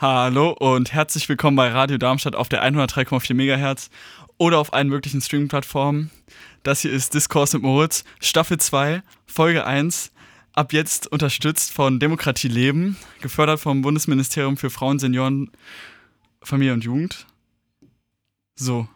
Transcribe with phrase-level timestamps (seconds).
[0.00, 3.90] Hallo und herzlich willkommen bei Radio Darmstadt auf der 103,4 MHz
[4.36, 6.12] oder auf allen möglichen Streaming-Plattformen.
[6.62, 10.12] Das hier ist Diskurs mit Moritz, Staffel 2, Folge 1.
[10.52, 15.50] Ab jetzt unterstützt von Demokratie Leben, gefördert vom Bundesministerium für Frauen, Senioren,
[16.44, 17.26] Familie und Jugend.
[18.54, 18.86] So,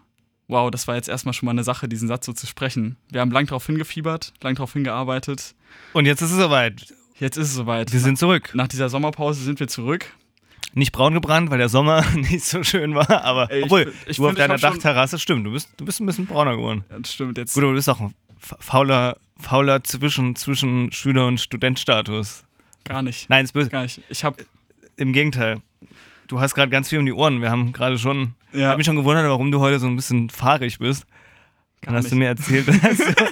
[0.47, 2.97] wow, das war jetzt erstmal schon mal eine Sache, diesen Satz so zu sprechen.
[3.11, 5.57] Wir haben lang darauf hingefiebert, lang darauf hingearbeitet.
[5.95, 6.95] Und jetzt ist es soweit.
[7.19, 7.93] Jetzt ist es soweit.
[7.93, 8.51] Wir sind zurück.
[8.55, 10.07] Nach dieser Sommerpause sind wir zurück.
[10.75, 13.95] Nicht braun gebrannt, weil der Sommer nicht so schön war, aber Ey, ich obwohl, find-
[14.07, 16.57] ich du auf find, ich deiner Dachterrasse, stimmt, du bist, du bist ein bisschen brauner
[16.57, 16.85] geworden.
[16.89, 17.55] Das stimmt jetzt.
[17.55, 22.45] Gut, du bist auch ein fa- fauler, fauler zwischen, zwischen Schüler- und Studentstatus.
[22.85, 23.29] Gar nicht.
[23.29, 23.69] Nein, ist böse.
[23.71, 24.01] Gar nicht.
[24.09, 24.45] Ich habe
[24.97, 25.61] Im Gegenteil.
[26.29, 27.43] Du hast gerade ganz viel um die Ohren.
[27.43, 29.97] Wir haben gerade schon, ich ja, habe mich schon gewundert, warum du heute so ein
[29.97, 31.05] bisschen fahrig bist.
[31.83, 32.21] Dann hast du nicht.
[32.21, 33.05] mir erzählt, dass du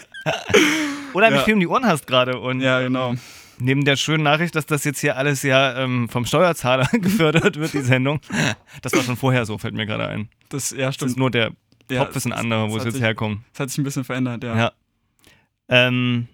[1.14, 1.44] unheimlich Ja.
[1.44, 2.38] viel um die Ohren hast gerade.
[2.38, 3.14] Und ja, genau.
[3.60, 7.72] Neben der schönen Nachricht, dass das jetzt hier alles ja ähm, vom Steuerzahler gefördert wird,
[7.74, 8.20] die Sendung.
[8.82, 10.28] Das war schon vorher so, fällt mir gerade ein.
[10.48, 11.10] Das, ja, Das stimmt.
[11.12, 11.52] ist nur der
[11.90, 13.42] ja, Topf ist ein anderer, wo es jetzt sich- herkommt.
[13.52, 14.56] Es hat sich ein bisschen verändert, ja.
[14.56, 14.72] Ja.
[15.68, 16.26] Ähm,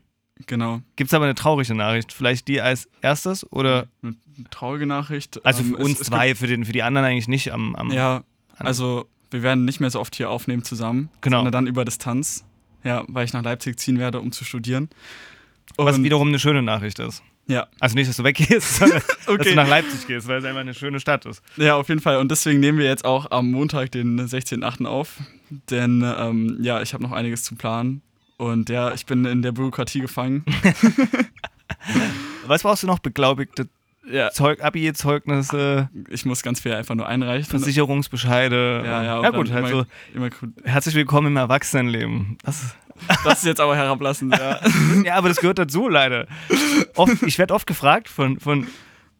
[0.46, 0.82] Genau.
[0.96, 2.12] Gibt es aber eine traurige Nachricht?
[2.12, 3.86] Vielleicht die als erstes oder?
[4.02, 4.16] Eine
[4.50, 5.42] traurige Nachricht.
[5.46, 7.74] Also Ähm, für uns es, es zwei, für, den, für die anderen eigentlich nicht am.
[7.74, 8.22] am ja,
[8.58, 11.38] also wir werden nicht mehr so oft hier aufnehmen zusammen, Genau.
[11.38, 12.44] sondern dann über Distanz.
[12.84, 14.90] Ja, weil ich nach Leipzig ziehen werde, um zu studieren.
[15.78, 17.22] Was wiederum eine schöne Nachricht ist.
[17.48, 19.50] Ja, Also nicht, dass du weggehst, sondern dass Okay.
[19.50, 21.42] du nach Leipzig gehst, weil es einfach eine schöne Stadt ist.
[21.56, 22.16] ja, auf jeden Fall.
[22.18, 24.84] Und deswegen nehmen wir jetzt auch am Montag, den 16.8.
[24.86, 25.14] auf.
[25.70, 28.02] Denn ähm, ja, ich habe noch einiges zu planen.
[28.36, 30.44] Und ja, ich bin in der Bürokratie gefangen.
[32.46, 32.98] Was brauchst du noch?
[32.98, 33.68] Beglaubigte
[34.10, 37.50] ja, Zeug, Abi-Zeugnisse, ich muss ganz viel einfach nur einreichen.
[37.50, 38.82] Versicherungsbescheide.
[38.84, 40.50] Ja, ja, ja gut, also immer, immer gut.
[40.64, 42.38] herzlich willkommen im Erwachsenenleben.
[42.44, 42.76] Das,
[43.24, 44.60] Das ist jetzt aber herablassend, ja.
[45.04, 46.26] ja, aber das gehört dazu, leider.
[46.94, 48.66] Oft, ich werde oft gefragt von, von,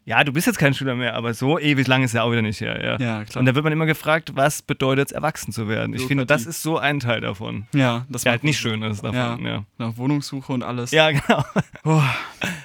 [0.05, 2.43] ja, du bist jetzt kein Schüler mehr, aber so ewig lang ist ja auch wieder
[2.43, 2.81] nicht her.
[2.83, 2.97] Ja.
[3.05, 3.41] Ja, klar.
[3.41, 5.95] Und da wird man immer gefragt, was bedeutet es, erwachsen zu werden?
[5.95, 7.67] Ich finde, das ist so ein Teil davon.
[7.75, 9.45] Ja, das Der war halt nicht schön ist davon.
[9.45, 10.91] Ja, nach Wohnungssuche und alles.
[10.93, 11.45] ja genau.
[11.85, 12.03] Oh,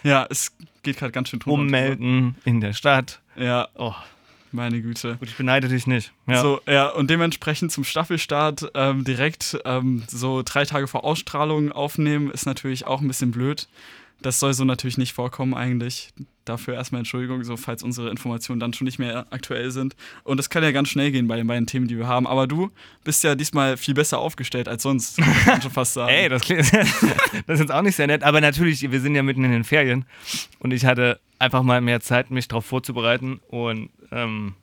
[0.03, 3.21] ja es geht gerade ganz schön und Ummelden in der Stadt.
[3.35, 3.93] Ja, Oh,
[4.53, 5.17] meine Güte.
[5.17, 6.11] gut, ich beneide dich nicht.
[6.27, 6.41] Ja.
[6.41, 12.31] So, ja, und dementsprechend zum Staffelstart ähm, direkt ähm, so drei Tage vor Ausstrahlung aufnehmen,
[12.31, 13.67] ist natürlich auch ein bisschen blöd.
[14.21, 16.13] Das soll so natürlich nicht vorkommen eigentlich.
[16.45, 19.95] Dafür erstmal Entschuldigung, so falls unsere Informationen dann schon nicht mehr aktuell sind.
[20.23, 22.25] Und es kann ja ganz schnell gehen bei den beiden Themen, die wir haben.
[22.25, 22.71] Aber du
[23.03, 26.09] bist ja diesmal viel besser aufgestellt als sonst, kann man schon fast sagen.
[26.13, 29.23] Ey, das klingt das ist jetzt auch nicht sehr nett, aber natürlich, wir sind ja
[29.23, 30.05] mitten in den Ferien
[30.59, 34.55] und ich hatte einfach mal mehr Zeit, mich darauf vorzubereiten und ähm,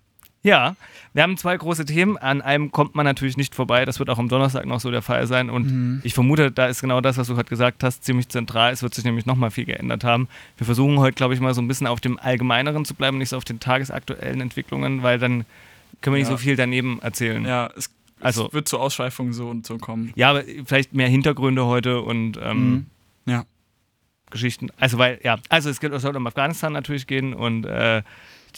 [0.43, 0.77] ja,
[1.15, 2.17] wir haben zwei große Themen.
[2.17, 3.85] An einem kommt man natürlich nicht vorbei.
[3.85, 5.51] Das wird auch am Donnerstag noch so der Fall sein.
[5.51, 6.01] Und Mhm.
[6.05, 8.73] ich vermute, da ist genau das, was du gerade gesagt hast, ziemlich zentral.
[8.73, 10.29] Es wird sich nämlich nochmal viel geändert haben.
[10.57, 13.31] Wir versuchen heute, glaube ich, mal so ein bisschen auf dem Allgemeineren zu bleiben, nicht
[13.31, 15.45] so auf den tagesaktuellen Entwicklungen, weil dann
[16.03, 16.37] können wir nicht Ja.
[16.37, 17.45] so viel daneben erzählen.
[17.45, 20.13] Ja, es, Also- es wird zu Ausschweifungen so und so kommen.
[20.15, 22.87] Ja, aber vielleicht mehr Hintergründe heute und ähm, Mhm.
[23.27, 23.45] Ja.
[24.31, 24.69] Geschichten.
[24.79, 28.03] Also weil, ja, also es, geht, es soll um Afghanistan natürlich gehen und äh,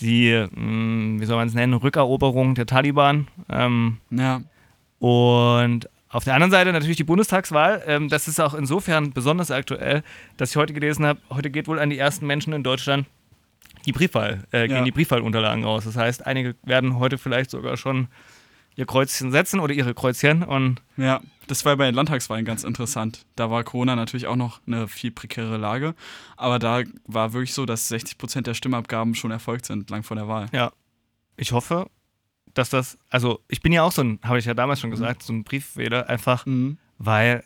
[0.00, 3.28] die, mh, wie soll man es nennen, Rückeroberung der Taliban.
[3.48, 4.40] Ähm, Ja,
[4.98, 7.82] und auf der anderen Seite natürlich die Bundestagswahl.
[7.86, 10.02] Ähm, das ist auch insofern besonders aktuell,
[10.36, 13.06] dass ich heute gelesen habe, heute geht wohl an die ersten Menschen in Deutschland
[13.86, 14.82] die Briefwahl, äh, gehen Ja.
[14.84, 15.84] die Briefwahlunterlagen raus.
[15.84, 18.08] Das heißt, einige werden heute vielleicht sogar schon
[18.76, 23.26] ihr Kreuzchen setzen oder ihre Kreuzchen und Ja, das war bei den Landtagswahlen ganz interessant.
[23.36, 25.94] Da war Corona natürlich auch noch eine viel prekäre Lage.
[26.36, 30.16] Aber da war wirklich so, dass 60 Prozent der Stimmabgaben schon erfolgt sind, lang vor
[30.16, 30.47] der Wahl.
[30.53, 30.72] Ja.
[31.36, 31.91] Ich hoffe,
[32.54, 35.22] dass das, also ich bin ja auch so ein, habe ich ja damals schon gesagt,
[35.22, 36.78] so ein Briefwähler, einfach Mhm.
[36.98, 37.42] weil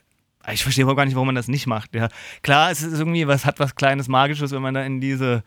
[0.52, 1.94] ich verstehe aber gar nicht, warum man das nicht macht.
[1.94, 2.08] Ja.
[2.42, 5.42] Klar, es ist irgendwie, was hat was kleines Magisches, wenn man da in diese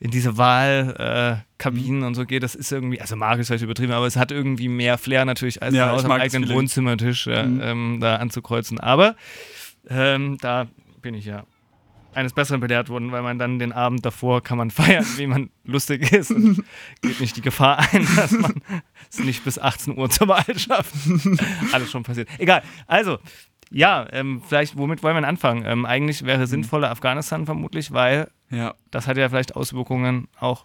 [0.00, 3.92] in diese Wahlkabinen äh, und so geht, das ist irgendwie, also magisch ist vielleicht übertrieben,
[3.92, 6.48] aber es hat irgendwie mehr Flair natürlich, als Ja, aus dem eigenen.
[6.50, 7.60] Wohnzimmertisch ja, Mhm.
[7.62, 8.78] ähm, da anzukreuzen.
[8.80, 9.16] Aber
[9.90, 10.66] ähm, da
[11.02, 11.44] bin ich ja
[12.14, 15.50] eines Besseren belehrt worden, weil man dann den Abend davor kann man feiern, wie man
[15.64, 16.64] lustig ist und
[17.02, 18.54] geht nicht die Gefahr ein, dass man
[19.10, 20.94] es nicht bis 18 Uhr zur Wahl schafft.
[21.72, 22.28] Alles schon passiert.
[22.38, 22.62] Egal.
[22.86, 23.18] Also,
[23.70, 25.64] ja, ähm, vielleicht, womit wollen wir anfangen?
[25.66, 30.64] Ähm, eigentlich wäre sinnvoller Afghanistan vermutlich, weil Ja, das hat ja vielleicht Auswirkungen auch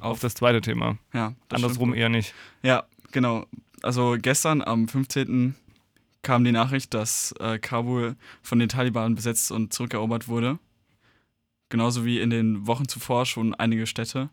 [0.00, 0.98] auf auf das zweite Thema.
[1.12, 1.96] ja, Andersrum stimmt.
[1.96, 2.34] eher nicht.
[2.62, 3.46] Ja, genau.
[3.82, 5.54] Also gestern am 15.
[6.22, 10.58] kam die Nachricht, dass äh, Kabul von den Taliban besetzt und zurückerobert wurde.
[11.68, 14.30] Genauso wie in den Wochen zuvor schon einige Städte.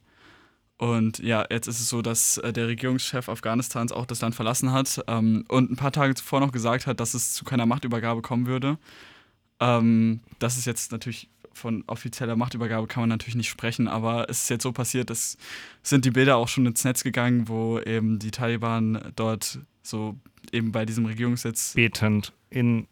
[0.81, 4.71] Und ja, jetzt ist es so, dass äh, der Regierungschef Afghanistans auch das Land verlassen
[4.71, 8.23] hat ähm, und ein paar Tage zuvor noch gesagt hat, dass es zu keiner Machtübergabe
[8.23, 8.79] kommen würde.
[9.59, 14.41] Ähm, das ist jetzt natürlich von offizieller Machtübergabe kann man natürlich nicht sprechen, aber es
[14.41, 15.37] ist jetzt so passiert, es
[15.83, 20.15] sind die Bilder auch schon ins Netz gegangen, wo eben die Taliban dort so
[20.51, 22.87] eben bei diesem Regierungssitz betend in,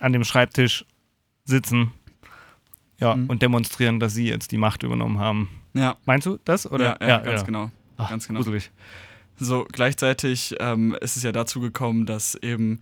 [0.00, 0.86] an dem Schreibtisch
[1.44, 1.92] sitzen
[2.98, 3.26] ja, Mhm.
[3.26, 5.48] und demonstrieren, dass sie jetzt die Macht übernommen haben.
[5.74, 6.70] Ja, Meinst du das?
[6.70, 6.98] Oder?
[7.00, 7.70] ja, ja, ganz genau.
[7.96, 8.40] Ach, ganz genau.
[8.40, 8.70] Gruselig.
[9.38, 12.80] So, gleichzeitig ähm, ist es ja dazu gekommen, dass eben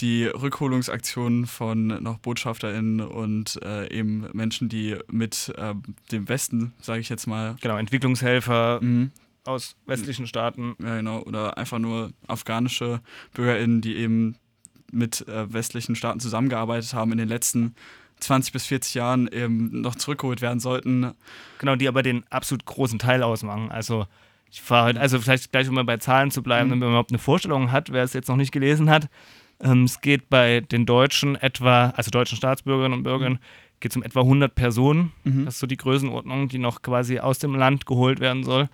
[0.00, 7.00] die Rückholungsaktionen von noch BotschafterInnen und äh, eben Menschen, die mit ähm, dem Westen, sage
[7.00, 9.10] ich jetzt mal, Genau, Entwicklungshelfer mhm,
[9.44, 10.74] aus westlichen Staaten.
[10.82, 13.00] ja genau, oder einfach nur afghanische
[13.34, 14.36] BürgerInnen, die eben
[14.90, 17.74] mit äh, westlichen Staaten zusammengearbeitet haben in den letzten
[18.20, 21.12] 20 bis 40 Jahren eben noch zurückgeholt werden sollten.
[21.58, 23.70] Genau, die aber den absolut großen Teil ausmachen.
[23.70, 24.06] Also
[24.50, 26.70] ich fahre halt, also vielleicht gleich, um mal bei Zahlen zu bleiben, Mhm.
[26.70, 29.08] damit man überhaupt eine Vorstellung hat, wer es jetzt noch nicht gelesen hat.
[29.62, 33.38] Ähm, es geht bei den Deutschen etwa, also deutschen Staatsbürgerinnen und Bürgern,
[33.80, 35.12] geht es um etwa 100 Personen.
[35.24, 35.44] Mhm.
[35.44, 38.68] Das ist so die Größenordnung, die noch quasi aus dem Land geholt werden soll.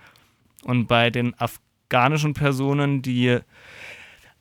[0.63, 3.39] Und bei den afghanischen Personen, die,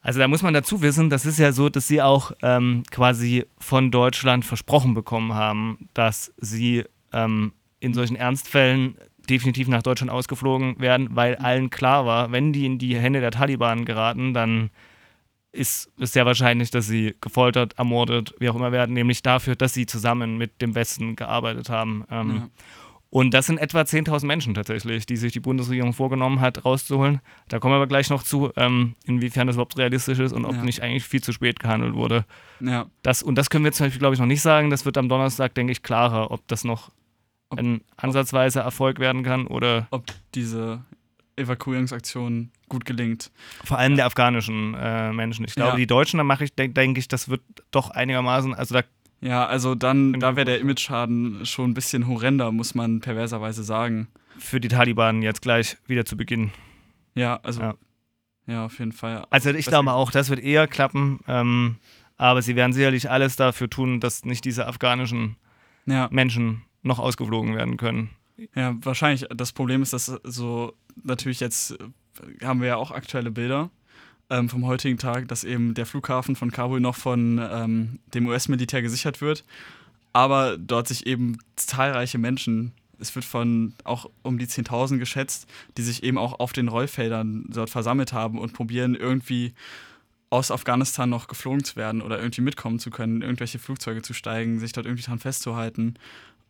[0.07, 3.45] also da muss man dazu wissen, das ist ja so, dass sie auch ähm, quasi
[3.59, 8.97] von Deutschland versprochen bekommen haben, dass sie ähm, in solchen Ernstfällen
[9.29, 13.33] definitiv nach Deutschland ausgeflogen werden, weil allen klar war, wenn die in die Hände der
[13.33, 14.71] Taliban geraten, dann
[15.51, 19.75] ist es sehr wahrscheinlich, dass sie gefoltert, ermordet, wie auch immer werden, nämlich dafür, dass
[19.75, 22.05] sie zusammen mit dem Westen gearbeitet haben.
[22.13, 22.49] Ähm, Ja.
[23.17, 27.21] Und das sind etwa 10.000 Menschen tatsächlich, die sich die Bundesregierung vorgenommen hat, rauszuholen.
[27.49, 30.55] Da kommen wir aber gleich noch zu, ähm, inwiefern das überhaupt realistisch ist und ob
[30.57, 30.63] Ja.
[30.63, 32.27] nicht eigentlich viel zu spät gehandelt wurde.
[32.61, 34.69] Ja, Das, und das können wir zum Beispiel, glaube ich, noch nicht sagen.
[34.69, 36.91] Das wird am Donnerstag, denke ich, klarer, ob das noch
[37.49, 40.05] Ob- ein ansatzweise Erfolg werden kann oder ob
[40.35, 40.85] diese
[41.37, 43.31] Evakuierungsaktion gut gelingt.
[43.65, 45.45] vor allem der afghanischen äh, Menschen.
[45.47, 45.77] Ich glaube, Ja.
[45.77, 47.41] die Deutschen, da mache ich, denke denk ich, das wird
[47.71, 48.83] doch einigermaßen, also da
[49.21, 53.65] Ja, also dann, Kann da wäre der Image-Schaden schon ein bisschen horrender, muss man perverserweise
[53.65, 54.09] sagen.
[54.39, 56.53] für die Taliban jetzt gleich wieder zu beginnen.
[57.15, 57.75] Ja, also, ja,
[58.47, 58.67] Ja.
[58.67, 59.25] auf jeden Fall.
[59.31, 61.77] Also ich glaube auch, das wird eher klappen, ähm,
[62.19, 65.37] aber sie werden sicherlich alles dafür tun, dass nicht diese afghanischen
[65.87, 68.11] Ja, Menschen noch ausgeflogen werden können.
[68.55, 69.25] ja, wahrscheinlich.
[69.35, 73.71] Das Problem ist, dass so, natürlich jetzt äh, haben wir ja auch aktuelle Bilder
[74.31, 78.83] ähm, vom heutigen Tag, dass eben der Flughafen von Kabul noch von ähm, dem US-Militär
[78.83, 79.45] gesichert wird,
[80.13, 85.47] aber dort sich eben zahlreiche Menschen, es wird von auch um die 10.000 geschätzt,
[85.77, 89.53] die sich eben auch auf den Rollfeldern dort versammelt haben und probieren irgendwie
[90.31, 94.59] aus Afghanistan noch geflogen zu werden oder irgendwie mitkommen zu können, irgendwelche Flugzeuge zu steigen,
[94.59, 95.95] sich dort irgendwie dran festzuhalten.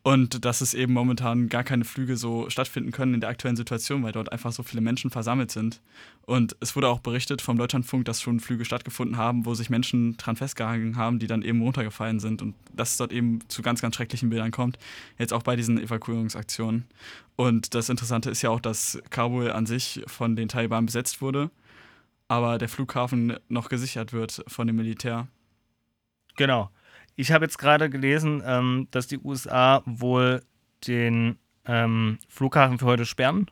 [0.07, 4.03] Und dass es eben momentan gar keine Flüge so stattfinden können in der aktuellen Situation,
[4.03, 5.81] weil dort einfach so viele Menschen versammelt sind.
[6.21, 10.15] Und es wurde auch berichtet vom Deutschlandfunk, dass schon Flüge stattgefunden haben, wo sich Menschen
[10.15, 12.41] dran festgehangen haben, die dann eben runtergefallen sind.
[12.41, 14.79] Und dass es dort eben zu ganz, ganz schrecklichen Bildern kommt.
[15.17, 16.85] Jetzt auch bei diesen Evakuierungsaktionen.
[17.35, 21.51] Und das Interessante ist ja auch, dass Kabul an sich von den Taliban besetzt wurde,
[22.29, 25.27] aber der Flughafen noch gesichert wird von dem Militär.
[26.37, 26.69] Genau.
[27.17, 30.41] Ich habe jetzt gerade gelesen, ähm, dass die USA wohl
[30.87, 31.35] den
[31.65, 33.47] ähm, Flughafen für heute sperren,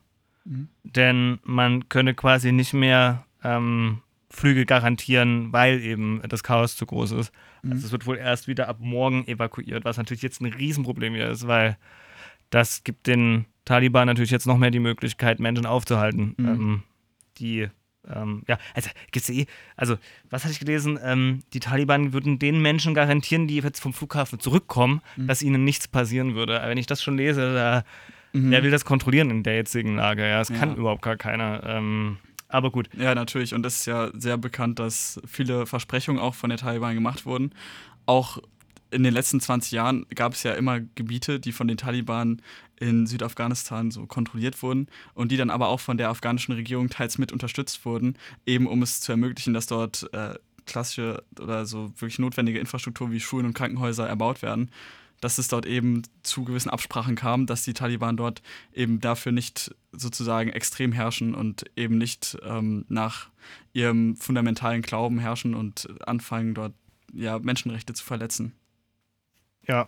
[0.45, 0.69] Mhm.
[0.83, 7.11] denn man könne quasi nicht mehr ähm, Flüge garantieren, weil eben das Chaos zu groß
[7.13, 7.31] ist.
[7.63, 7.71] Mhm.
[7.71, 11.29] Also es wird wohl erst wieder ab morgen evakuiert, was natürlich jetzt ein Riesenproblem hier
[11.29, 11.77] ist, weil
[12.51, 16.45] das gibt den Taliban natürlich jetzt noch mehr die Möglichkeit, Menschen aufzuhalten, Mhm.
[16.47, 16.83] ähm,
[17.39, 17.67] die
[18.13, 19.45] ähm, ja, also gibt's eh,
[19.75, 19.97] also
[20.29, 20.99] was hatte ich gelesen?
[21.03, 25.27] Ähm, die Taliban würden den Menschen garantieren, die jetzt vom Flughafen zurückkommen, Mhm.
[25.27, 26.59] dass ihnen nichts passieren würde.
[26.59, 27.83] Aber wenn ich das schon lese, da,
[28.33, 28.51] Mhm.
[28.51, 30.27] wer will das kontrollieren in der jetzigen Lage?
[30.27, 30.75] Ja, das kann Ja.
[30.75, 31.61] überhaupt gar keiner.
[31.65, 32.17] Ähm,
[32.49, 33.53] aber gut, Ja, natürlich.
[33.53, 37.51] Und es ist ja sehr bekannt, dass viele Versprechungen auch von der Taliban gemacht wurden.
[38.05, 38.37] Auch
[38.91, 42.41] in den letzten 20 Jahren gab es ja immer Gebiete, die von den Taliban
[42.77, 47.17] in Südafghanistan so kontrolliert wurden und die dann aber auch von der afghanischen Regierung teils
[47.17, 52.19] mit unterstützt wurden, eben um es zu ermöglichen, dass dort äh, klassische oder so wirklich
[52.19, 54.71] notwendige Infrastruktur wie Schulen und Krankenhäuser erbaut werden.
[55.21, 58.41] Dass es dort eben zu gewissen Absprachen kam, dass die Taliban dort
[58.73, 63.29] eben dafür nicht sozusagen extrem herrschen und eben nicht ähm, nach
[63.71, 66.73] ihrem fundamentalen Glauben herrschen und anfangen dort
[67.13, 68.53] ja, Menschenrechte zu verletzen.
[69.67, 69.87] Ja.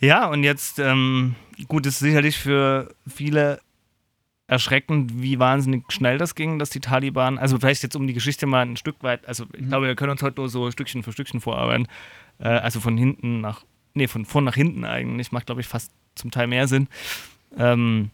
[0.00, 1.34] Ja, und jetzt, ähm,
[1.66, 3.60] gut, ist sicherlich für viele
[4.46, 8.46] erschreckend, wie wahnsinnig schnell das ging, dass die Taliban, also vielleicht jetzt um die Geschichte
[8.46, 9.68] mal ein Stück weit, also ich Mhm.
[9.68, 11.86] glaube, wir können uns heute nur so Stückchen für Stückchen vorarbeiten.
[12.38, 15.92] Äh, also von hinten nach, nee, von vorn nach hinten eigentlich, macht, glaube ich, fast
[16.14, 16.88] zum Teil mehr Sinn.
[17.56, 18.10] Ähm,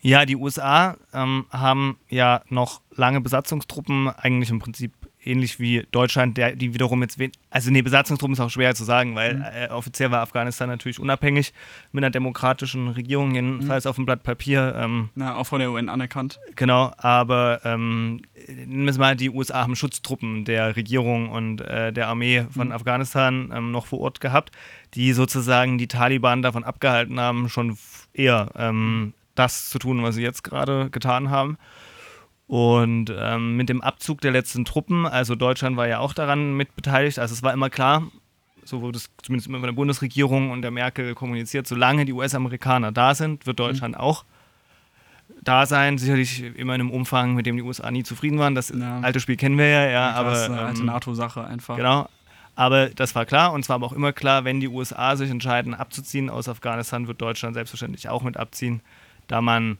[0.00, 4.92] ja, die USA ähm, haben ja noch lange Besatzungstruppen eigentlich im Prinzip
[5.24, 7.18] ähnlich wie Deutschland, der, die wiederum jetzt,
[7.50, 9.44] also nee, Besatzungstruppen ist auch schwer zu sagen, weil mhm.
[9.54, 11.52] äh, offiziell war Afghanistan natürlich unabhängig
[11.92, 13.88] mit einer demokratischen Regierung, jedenfalls mhm.
[13.90, 14.74] auf dem Blatt Papier.
[14.76, 16.40] Ähm, Na, auch von der UN anerkannt.
[16.56, 22.46] Genau, aber ähm, wir mal, die USA haben Schutztruppen der Regierung und äh, der Armee
[22.50, 22.72] von mhm.
[22.72, 24.52] Afghanistan ähm, noch vor Ort gehabt,
[24.94, 27.76] die sozusagen die Taliban davon abgehalten haben, schon
[28.12, 31.56] eher ähm, das zu tun, was sie jetzt gerade getan haben.
[32.50, 37.20] Und ähm, mit dem Abzug der letzten Truppen, also Deutschland war ja auch daran mitbeteiligt,
[37.20, 38.02] also es war immer klar,
[38.64, 42.90] so wurde es zumindest immer von der Bundesregierung und der Merkel kommuniziert, solange die US-Amerikaner
[42.90, 44.00] da sind, wird Deutschland mhm.
[44.00, 44.24] auch
[45.42, 45.96] da sein.
[45.96, 48.56] Sicherlich immer in einem Umfang, mit dem die USA nie zufrieden waren.
[48.56, 48.98] Das ja.
[48.98, 50.46] alte Spiel kennen wir ja, ja, ja aber.
[50.46, 51.76] Ähm, alte NATO-Sache einfach.
[51.76, 52.08] Genau.
[52.56, 55.72] Aber das war klar und zwar aber auch immer klar, wenn die USA sich entscheiden,
[55.72, 58.82] abzuziehen aus Afghanistan, wird Deutschland selbstverständlich auch mit abziehen,
[59.28, 59.78] da man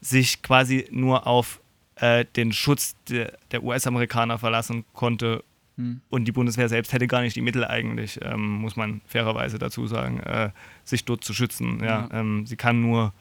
[0.00, 1.60] sich quasi nur auf
[2.00, 5.44] äh, den Schutz de, der US-Amerikaner verlassen konnte.
[5.76, 6.00] Hm.
[6.08, 9.86] Und die Bundeswehr selbst hätte gar nicht die Mittel eigentlich, ähm, muss man fairerweise dazu
[9.86, 10.50] sagen, äh,
[10.84, 11.80] sich dort zu schützen.
[11.80, 12.08] Ja.
[12.10, 12.20] ja.
[12.20, 13.12] Ähm, sie kann nur,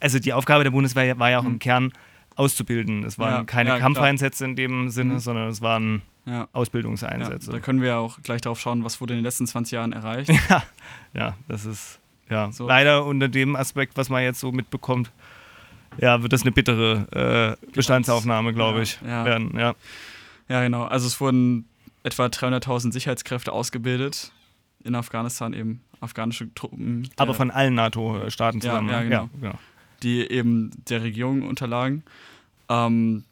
[0.00, 1.54] also die Aufgabe der Bundeswehr war ja auch hm.
[1.54, 1.92] im Kern
[2.38, 3.04] auszubilden.
[3.04, 5.18] Es waren ja, keine ja, Kampfeinsätze in dem Sinne, mhm.
[5.18, 6.48] sondern es waren ja.
[6.52, 7.50] Ausbildungseinsätze.
[7.50, 9.92] da können wir ja auch gleich darauf schauen, was wurde in den letzten 20 Jahren
[9.92, 10.30] erreicht.
[10.48, 10.62] Ja,
[11.14, 11.98] ja das ist
[12.30, 12.68] ja so.
[12.68, 15.10] leider unter dem Aspekt, was man jetzt so mitbekommt,
[15.96, 19.24] ja, wird das eine bittere äh, Bestandsaufnahme, glaube ich, ja.
[19.24, 19.52] werden.
[19.56, 19.74] Ja.
[20.48, 20.84] ja, genau.
[20.84, 21.66] Also es wurden
[22.02, 24.32] etwa 300.000 Sicherheitskräfte ausgebildet
[24.84, 27.08] in Afghanistan, eben afghanische Truppen.
[27.16, 28.88] Aber von allen NATO-Staaten zusammen.
[28.88, 29.22] Ja, ja, genau.
[29.22, 29.58] ja, genau.
[30.02, 32.04] Die eben der Regierung unterlagen.
[32.68, 33.24] Ähm,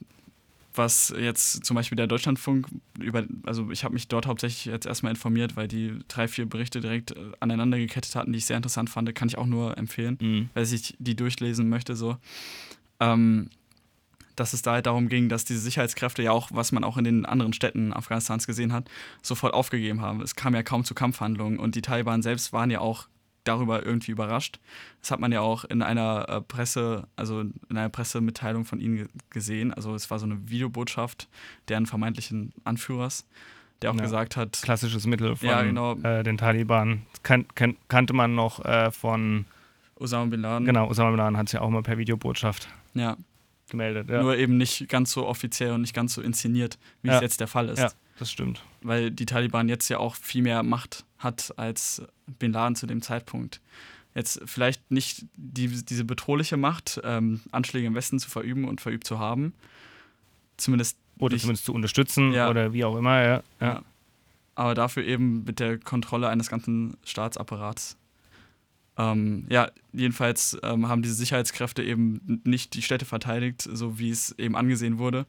[0.76, 2.66] was jetzt zum Beispiel der Deutschlandfunk
[2.98, 6.80] über, also ich habe mich dort hauptsächlich jetzt erstmal informiert, weil die drei, vier Berichte
[6.80, 10.18] direkt äh, aneinander gekettet hatten, die ich sehr interessant fand, kann ich auch nur empfehlen,
[10.20, 10.50] mhm.
[10.54, 12.16] weil ich die durchlesen möchte, so.
[13.00, 13.50] Ähm,
[14.36, 17.04] dass es da halt darum ging, dass diese Sicherheitskräfte ja auch, was man auch in
[17.04, 18.88] den anderen Städten Afghanistans gesehen hat,
[19.22, 20.20] sofort aufgegeben haben.
[20.20, 23.08] Es kam ja kaum zu Kampfhandlungen und die Taliban selbst waren ja auch
[23.46, 24.60] darüber irgendwie überrascht.
[25.00, 29.08] Das hat man ja auch in einer äh, Presse, also in einer Pressemitteilung von ihnen
[29.30, 29.72] gesehen.
[29.72, 31.28] Also es war so eine Videobotschaft
[31.68, 33.26] deren vermeintlichen Anführers,
[33.82, 34.60] der auch ja, gesagt hat.
[34.62, 35.96] Klassisches Mittel von ja, genau.
[35.98, 37.02] äh, den Taliban.
[37.22, 39.46] Kan kan kannte man noch äh, von
[39.96, 40.66] Osama Bin Laden.
[40.66, 43.16] Genau, Osama Bin Laden hat es ja auch mal per Videobotschaft ja.
[43.70, 44.10] gemeldet.
[44.10, 44.22] Ja.
[44.22, 47.48] Nur eben nicht ganz so offiziell und nicht ganz so inszeniert, wie es jetzt der
[47.48, 47.78] Fall ist.
[47.78, 48.62] Ja, das stimmt.
[48.86, 52.02] Weil die Taliban jetzt ja auch viel mehr Macht hat als
[52.38, 53.60] Bin Laden zu dem Zeitpunkt.
[54.14, 59.06] Jetzt vielleicht nicht die, diese bedrohliche Macht, ähm, Anschläge im Westen zu verüben und verübt
[59.06, 59.52] zu haben.
[60.56, 60.96] Zumindest.
[61.18, 62.48] Oder nicht, zumindest zu unterstützen ja.
[62.48, 63.42] oder wie auch immer, ja.
[63.60, 63.66] ja.
[63.66, 63.82] ja.
[64.54, 67.96] Aber dafür eben mit der Kontrolle eines ganzen Staatsapparats.
[68.98, 74.32] Ähm, ja, jedenfalls ähm, haben diese Sicherheitskräfte eben nicht die Städte verteidigt, so wie es
[74.38, 75.26] eben angesehen wurde.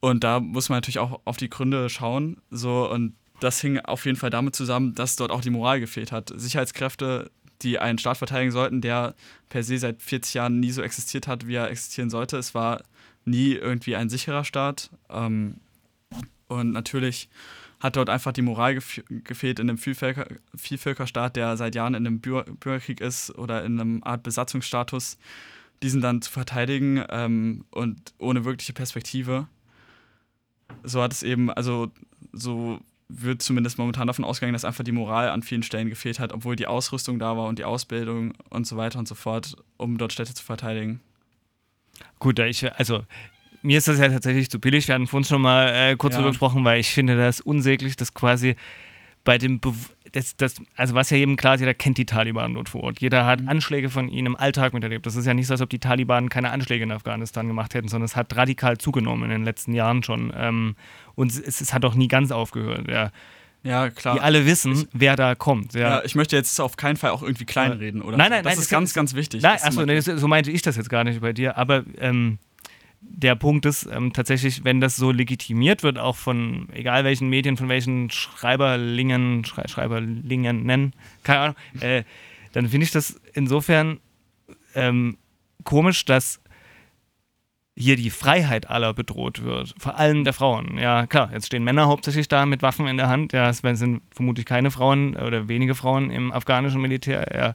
[0.00, 2.38] Und da muss man natürlich auch auf die Gründe schauen.
[2.50, 6.12] So, und das hing auf jeden Fall damit zusammen, dass dort auch die Moral gefehlt
[6.12, 6.32] hat.
[6.34, 7.30] Sicherheitskräfte,
[7.62, 9.14] die einen Staat verteidigen sollten, der
[9.48, 12.38] per se seit 40 Jahren nie so existiert hat, wie er existieren sollte.
[12.38, 12.82] Es war
[13.24, 14.90] nie irgendwie ein sicherer Staat.
[15.10, 15.56] Ähm,
[16.48, 17.28] und natürlich
[17.80, 22.06] hat dort einfach die Moral gef gefehlt in einem Vielvölker Vielvölkerstaat, der seit Jahren in
[22.06, 25.18] einem Bür Bürgerkrieg ist oder in einem Art Besatzungsstatus,
[25.82, 29.48] diesen dann zu verteidigen ähm, und ohne wirkliche Perspektive.
[30.82, 31.90] So hat es eben, also
[32.32, 36.32] so wird zumindest momentan davon ausgegangen, dass einfach die Moral an vielen Stellen gefehlt hat,
[36.32, 39.98] obwohl die Ausrüstung da war und die Ausbildung und so weiter und so fort, um
[39.98, 41.00] dort Städte zu verteidigen.
[42.18, 43.04] Gut, ich, also
[43.62, 44.88] mir ist das ja tatsächlich zu billig.
[44.88, 46.18] Wir hatten vorhin schon mal äh, kurz ja.
[46.18, 48.56] darüber gesprochen, weil ich finde das unsäglich, dass quasi
[49.24, 49.74] bei dem, Be
[50.12, 53.00] das, das, also was ja jedem klar ist, jeder kennt die Taliban dort vor Ort.
[53.00, 53.48] Jeder hat mhm.
[53.48, 55.06] Anschläge von ihnen im Alltag miterlebt.
[55.06, 57.88] Das ist ja nicht so, als ob die Taliban keine Anschläge in Afghanistan gemacht hätten,
[57.88, 60.32] sondern es hat radikal zugenommen in den letzten Jahren schon.
[60.36, 60.76] Ähm,
[61.14, 62.88] und es, es, hat auch nie ganz aufgehört.
[62.88, 63.10] Ja.
[63.62, 64.14] Ja, klar.
[64.14, 65.74] Die alle wissen, wer da kommt.
[65.74, 65.80] Ja.
[65.80, 66.02] ja.
[66.04, 68.16] ich möchte jetzt auf keinen Fall auch irgendwie kleinreden, oder?
[68.16, 68.58] Nein, nein, das nein.
[68.58, 69.42] ist das ganz, ganz wichtig.
[69.42, 71.58] Nein, achso, nee, so meinte ich das jetzt gar nicht bei dir.
[71.58, 72.38] Aber ähm,
[73.00, 77.56] der Punkt ist ähm, tatsächlich, wenn das so legitimiert wird, auch von egal welchen Medien,
[77.56, 80.92] von welchen Schreiberlingen, Schrei Schreiberlingen nennen,
[81.22, 82.04] keine Ahnung, äh,
[82.52, 84.00] dann finde ich das insofern
[84.74, 85.16] ähm,
[85.64, 86.40] komisch, dass
[87.76, 90.76] hier die Freiheit aller bedroht wird, vor allem der Frauen.
[90.76, 93.32] Ja, klar, jetzt stehen Männer hauptsächlich da mit Waffen in der Hand.
[93.32, 97.26] Ja, es sind vermutlich keine Frauen oder wenige Frauen im afghanischen Militär.
[97.34, 97.54] Ja.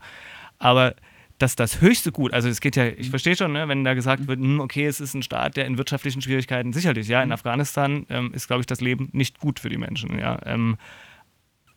[0.58, 0.96] Aber
[1.38, 4.28] dass das höchste Gut, also es geht ja, ich verstehe schon, ne, wenn da gesagt
[4.28, 7.34] wird, hm, okay, es ist ein Staat, der in wirtschaftlichen Schwierigkeiten, sicherlich, ja, in mhm.
[7.34, 10.40] Afghanistan ähm, ist, glaube ich, das Leben nicht gut für die Menschen, ja.
[10.46, 10.78] Ähm,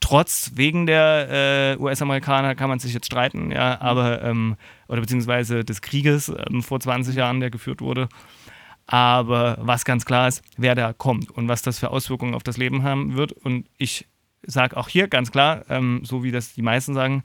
[0.00, 3.87] trotz, wegen der äh, US-Amerikaner kann man sich jetzt streiten, ja, mhm.
[3.87, 8.09] aber, ähm, oder beziehungsweise des Krieges ähm, vor 20 Jahren, der geführt wurde.
[8.87, 12.57] Aber was ganz klar ist, wer da kommt und was das für Auswirkungen auf das
[12.57, 13.33] Leben haben wird.
[13.33, 14.07] Und ich
[14.43, 17.23] sage auch hier ganz klar, ähm, so wie das die meisten sagen,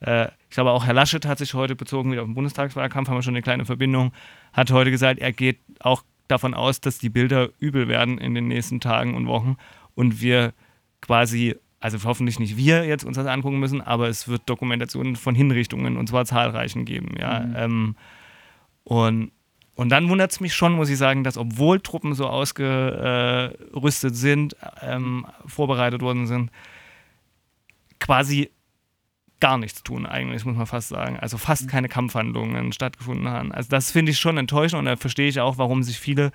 [0.00, 3.16] äh, ich glaube auch Herr Laschet hat sich heute bezogen wieder auf den Bundestagswahlkampf, haben
[3.16, 4.12] wir schon eine kleine Verbindung,
[4.52, 8.46] hat heute gesagt, er geht auch davon aus, dass die Bilder übel werden in den
[8.46, 9.56] nächsten Tagen und Wochen
[9.96, 10.54] und wir
[11.00, 15.34] quasi, also hoffentlich nicht wir jetzt uns das angucken müssen, aber es wird Dokumentationen von
[15.34, 17.40] Hinrichtungen und zwar zahlreichen geben, ja.
[17.40, 17.54] Mhm.
[17.56, 17.96] Ähm,
[18.84, 19.32] und,
[19.74, 24.54] und dann wundert es mich schon, muss ich sagen, dass obwohl Truppen so ausgerüstet sind,
[24.82, 26.52] ähm, vorbereitet worden sind,
[27.98, 28.52] quasi
[29.44, 31.18] gar nichts tun, eigentlich, muss man fast sagen.
[31.20, 33.52] Also fast keine Kampfhandlungen stattgefunden haben.
[33.52, 36.32] Also das finde ich schon enttäuschend und da verstehe ich auch, warum sich viele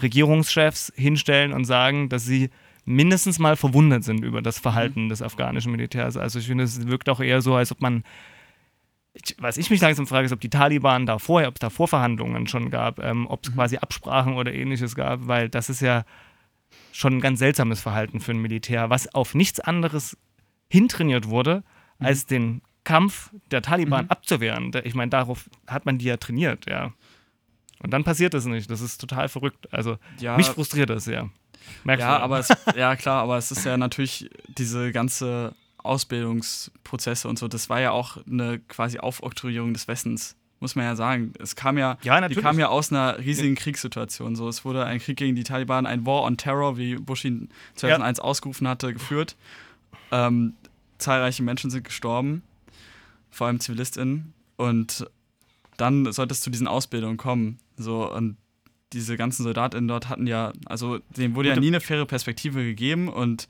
[0.00, 2.48] Regierungschefs hinstellen und sagen, dass sie
[2.86, 6.16] mindestens mal verwundert sind über das Verhalten des afghanischen Militärs.
[6.16, 8.04] Also ich finde, es wirkt auch eher so, als ob man
[9.12, 11.68] ich, was ich mich langsam frage, ist, ob die Taliban da vorher, ob es da
[11.68, 13.56] Vorverhandlungen schon gab, ähm, ob es mhm.
[13.56, 16.04] quasi Absprachen oder ähnliches gab, weil das ist ja
[16.90, 20.16] schon ein ganz seltsames Verhalten für ein Militär, was auf nichts anderes
[20.70, 21.64] hintrainiert wurde.
[22.00, 24.10] Als den Kampf der Taliban mhm.
[24.10, 24.72] abzuwehren.
[24.84, 26.92] Ich meine, darauf hat man die ja trainiert, ja.
[27.82, 28.70] Und dann passiert das nicht.
[28.70, 29.72] Das ist total verrückt.
[29.72, 31.30] Also ja, mich frustriert das sehr.
[31.84, 32.24] Merkst ja, du?
[32.24, 37.48] aber es, ja klar, aber es ist ja natürlich diese ganze Ausbildungsprozesse und so.
[37.48, 41.32] Das war ja auch eine quasi Aufoktroyierung des Westens muss man ja sagen.
[41.38, 44.36] Es kam ja, ja die kam ja aus einer riesigen Kriegssituation.
[44.36, 47.48] So, es wurde ein Krieg gegen die Taliban, ein War on Terror, wie Bush ihn
[47.76, 48.24] 2001 ja.
[48.24, 49.36] ausgerufen hatte, geführt.
[50.12, 50.54] Ähm,
[51.00, 52.42] zahlreiche Menschen sind gestorben,
[53.30, 54.32] vor allem ZivilistInnen.
[54.56, 55.06] Und
[55.76, 57.58] dann sollte es zu diesen Ausbildungen kommen.
[57.76, 58.36] So, und
[58.92, 63.08] diese ganzen SoldatInnen dort hatten ja, also denen wurde ja nie eine faire Perspektive gegeben
[63.08, 63.48] und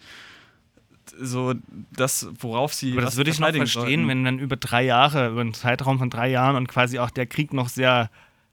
[1.18, 1.54] so
[1.92, 2.92] das, worauf sie.
[2.92, 4.08] Aber das würde ich noch verstehen, sollten.
[4.08, 7.26] wenn dann über drei Jahre, über einen Zeitraum von drei Jahren und quasi auch der
[7.26, 8.10] Krieg noch sehr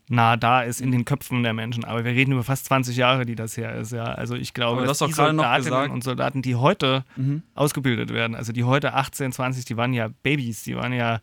[0.10, 1.84] nah da ist in den Köpfen der Menschen.
[1.84, 3.92] Aber wir reden über fast 20 Jahre, die das her ist.
[3.92, 4.06] Ja.
[4.06, 7.44] Also ich glaube, dass die Soldatinnen und Soldaten, die heute mhm.
[7.56, 11.20] ausgebildet werden, also die heute 18, 20, die waren ja Babys, die waren ja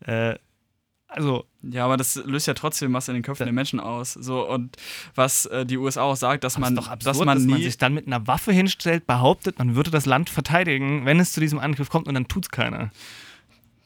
[0.00, 0.36] äh,
[1.14, 4.14] also ja, aber das löst ja trotzdem was in den Köpfen der Menschen aus.
[4.14, 4.76] So und
[5.14, 7.78] was äh, die USA auch sagt, dass man, doch absurd, dass man, dass man sich
[7.78, 11.58] dann mit einer Waffe hinstellt, behauptet, man würde das Land verteidigen, wenn es zu diesem
[11.58, 12.90] Angriff kommt und dann tut es keiner.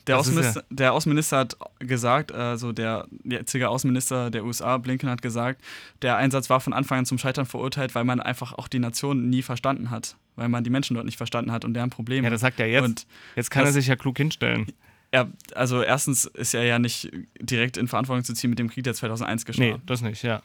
[0.07, 5.23] Der Außenminister, ja der Außenminister, hat gesagt, also der jetzige Außenminister der USA, Blinken, hat
[5.23, 5.61] gesagt,
[6.03, 9.29] der Einsatz war von Anfang an zum Scheitern verurteilt, weil man einfach auch die Nation
[9.29, 12.25] nie verstanden hat, weil man die Menschen dort nicht verstanden hat und deren Probleme.
[12.25, 12.85] Ja, das sagt er jetzt.
[12.85, 14.67] Und jetzt kann das, er sich ja klug hinstellen.
[15.13, 18.85] Ja, also erstens ist er ja nicht direkt in Verantwortung zu ziehen mit dem Krieg,
[18.85, 19.61] der 2001 geschah.
[19.61, 20.43] Nee, das nicht, ja.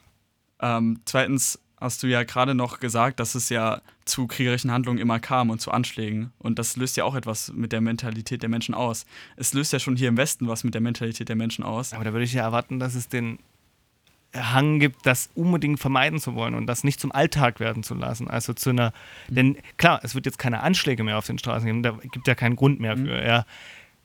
[0.60, 5.20] Ähm, zweitens hast du ja gerade noch gesagt, dass es ja zu kriegerischen Handlungen immer
[5.20, 6.32] kam und zu Anschlägen.
[6.38, 9.04] Und das löst ja auch etwas mit der Mentalität der Menschen aus.
[9.36, 11.92] Es löst ja schon hier im Westen was mit der Mentalität der Menschen aus.
[11.92, 13.38] Aber da würde ich ja erwarten, dass es den
[14.34, 18.28] Hang gibt, das unbedingt vermeiden zu wollen und das nicht zum Alltag werden zu lassen.
[18.28, 18.92] Also zu einer,
[19.28, 19.34] mhm.
[19.34, 22.34] denn klar, es wird jetzt keine Anschläge mehr auf den Straßen geben, da gibt ja
[22.34, 23.06] keinen Grund mehr mhm.
[23.06, 23.24] für.
[23.24, 23.44] Ja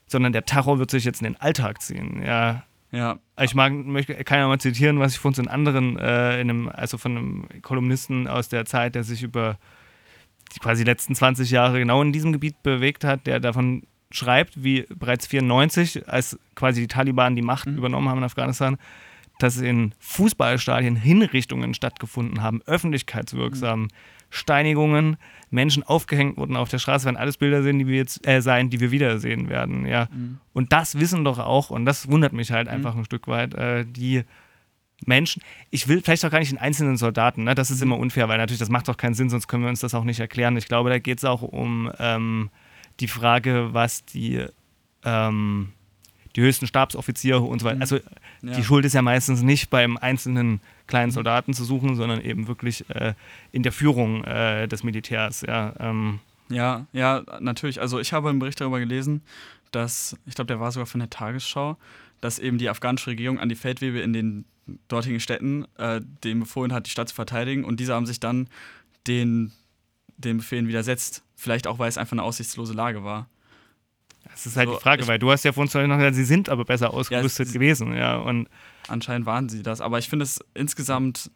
[0.07, 2.23] sondern der Terror wird sich jetzt in den Alltag ziehen.
[2.25, 2.63] Ja.
[2.91, 3.19] Ja.
[3.41, 6.49] Ich mag, möchte, kann ja mal zitieren, was ich von so einem anderen, äh, in
[6.49, 9.57] einem, also von einem Kolumnisten aus der Zeit, der sich über
[10.55, 14.85] die quasi letzten 20 Jahre genau in diesem Gebiet bewegt hat, der davon schreibt, wie
[14.95, 17.77] bereits 94, als quasi die Taliban die Macht mhm.
[17.77, 18.77] übernommen haben in Afghanistan,
[19.39, 23.81] dass in Fußballstadien Hinrichtungen stattgefunden haben, öffentlichkeitswirksam.
[23.81, 23.87] Mhm.
[24.29, 25.17] Steinigungen,
[25.49, 28.69] Menschen aufgehängt wurden auf der Straße, werden alles Bilder sehen, die wir jetzt äh, sein,
[28.69, 30.09] die wir wiedersehen werden, ja.
[30.11, 30.39] Mhm.
[30.53, 32.73] Und das wissen doch auch, und das wundert mich halt mhm.
[32.73, 34.23] einfach ein Stück weit, äh, die
[35.05, 37.55] Menschen, ich will vielleicht auch gar nicht den einzelnen Soldaten, ne?
[37.55, 37.91] das ist mhm.
[37.91, 40.03] immer unfair, weil natürlich das macht doch keinen Sinn, sonst können wir uns das auch
[40.03, 40.57] nicht erklären.
[40.57, 42.49] Ich glaube, da geht es auch um ähm,
[42.99, 44.45] die Frage, was die
[45.05, 45.73] ähm,
[46.37, 47.77] die höchsten Stabsoffiziere und so weiter.
[47.77, 47.81] Mhm.
[47.81, 48.53] Also ja.
[48.55, 52.87] die Schuld ist ja meistens nicht beim einzelnen kleinen Soldaten zu suchen, sondern eben wirklich
[52.89, 53.15] äh,
[53.51, 55.41] in der Führung äh, des Militärs.
[55.41, 56.19] Ja, ähm.
[56.49, 57.81] ja, ja, natürlich.
[57.81, 59.23] Also ich habe einen Bericht darüber gelesen,
[59.71, 61.75] dass, ich glaube, der war sogar von der Tagesschau,
[62.21, 64.45] dass eben die afghanische Regierung an die Feldwebel in den
[64.87, 68.47] dortigen Städten äh, dem befohlen hat, die Stadt zu verteidigen und diese haben sich dann
[69.07, 69.53] den,
[70.17, 71.23] den Befehlen widersetzt.
[71.35, 73.27] Vielleicht auch, weil es einfach eine aussichtslose Lage war.
[74.31, 76.23] Das ist halt so, die Frage, weil du hast ja von uns noch gesagt, sie
[76.23, 78.17] sind aber besser ausgerüstet ja, gewesen, ja.
[78.17, 78.47] Und
[78.87, 79.81] anscheinend waren sie das.
[79.81, 81.31] Aber ich finde es insgesamt,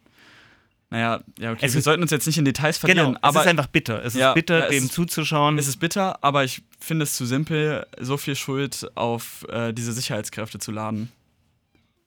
[0.90, 3.08] naja, ja, okay, es wir ist, sollten uns jetzt nicht in Details verlieren.
[3.08, 4.04] Genau, aber es ist einfach bitter.
[4.04, 5.58] Es ja, ist bitter, ja, dem ist, zuzuschauen.
[5.58, 9.92] Es ist bitter, aber ich finde es zu simpel, so viel Schuld auf äh, diese
[9.92, 11.10] Sicherheitskräfte zu laden.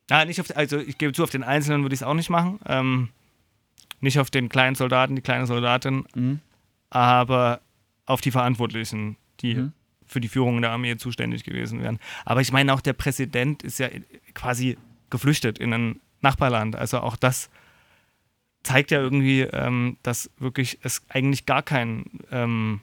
[0.09, 2.29] Ja, nicht auf, also ich gebe zu, auf den Einzelnen würde ich es auch nicht
[2.29, 2.59] machen.
[2.67, 3.09] Ähm,
[4.01, 6.39] nicht auf den kleinen Soldaten, die kleine Soldatin, mhm.
[6.91, 7.61] aber
[8.05, 9.73] auf die Verantwortlichen, die mhm
[10.07, 11.99] für die Führung der Armee zuständig gewesen wären.
[12.25, 13.89] Aber ich meine, auch der Präsident ist ja
[14.33, 14.77] quasi
[15.09, 16.75] geflüchtet in ein Nachbarland.
[16.75, 17.49] Also auch das
[18.63, 22.81] zeigt ja irgendwie, ähm, dass wirklich es eigentlich gar keinen ähm,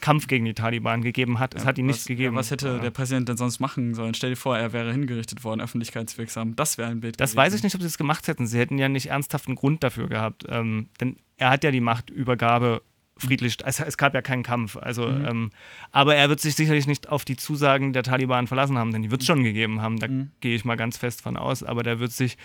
[0.00, 1.54] Kampf gegen die Taliban gegeben hat.
[1.54, 2.34] Es Ja, hat ihn was, nicht gegeben.
[2.34, 2.78] Ja, was hätte Ja.
[2.78, 4.14] der Präsident denn sonst machen sollen?
[4.14, 6.54] Stell dir vor, er wäre hingerichtet worden, öffentlichkeitswirksam.
[6.56, 7.18] Das wäre ein Bild.
[7.20, 7.36] Das gewesen.
[7.38, 8.46] weiß ich nicht, ob sie es gemacht hätten.
[8.46, 10.44] Sie hätten ja nicht ernsthaften Grund dafür gehabt.
[10.48, 12.82] Ähm, denn er hat ja die Machtübergabe
[13.16, 14.76] friedlich, es, es gab ja keinen Kampf.
[14.76, 15.24] Also, Mhm.
[15.26, 15.50] ähm,
[15.92, 19.10] aber er wird sich sicherlich nicht auf die Zusagen der Taliban verlassen haben, denn die
[19.10, 19.98] wird es schon gegeben haben.
[19.98, 20.30] Da Mhm.
[20.40, 21.62] gehe ich mal ganz fest von aus.
[21.62, 22.36] Aber der wird sich,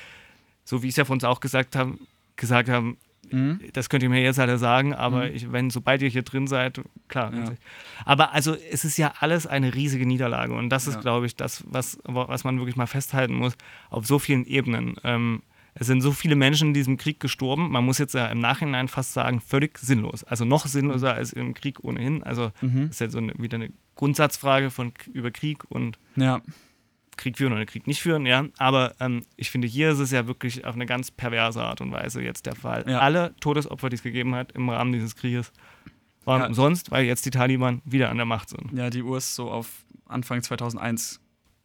[0.64, 2.00] so wie es ja von uns auch gesagt haben,
[2.36, 2.98] gesagt haben,
[3.32, 3.60] Mhm.
[3.74, 5.36] das könnt ihr mir jetzt alle sagen, aber Mhm.
[5.36, 7.34] ich, wenn, sobald ihr hier drin seid, klar.
[7.34, 7.52] Ja.
[8.06, 11.02] Aber also es ist ja alles eine riesige Niederlage und das ist, Ja.
[11.02, 13.56] glaube ich, das, was, was man wirklich mal festhalten muss,
[13.90, 14.96] auf so vielen Ebenen.
[15.04, 15.42] Ähm,
[15.80, 18.88] es sind so viele Menschen in diesem Krieg gestorben, man muss jetzt ja im Nachhinein
[18.88, 20.24] fast sagen, völlig sinnlos.
[20.26, 22.22] Also noch sinnloser als im Krieg ohnehin.
[22.24, 22.90] Also Mhm.
[22.90, 26.42] ist ja so eine, wieder eine Grundsatzfrage von, über Krieg und Ja,
[27.18, 28.46] Krieg führen oder Krieg nicht führen, ja.
[28.58, 31.92] Aber ähm, ich finde, hier ist es ja wirklich auf eine ganz perverse Art und
[31.92, 32.86] Weise jetzt der Fall.
[32.88, 33.00] Ja.
[33.00, 35.52] Alle Todesopfer, die es gegeben hat im Rahmen dieses Krieges,
[36.24, 36.48] waren Ja.
[36.48, 38.72] umsonst, weil jetzt die Taliban wieder an der Macht sind.
[38.74, 41.20] ja, die Uhr ist so auf Anfang 2001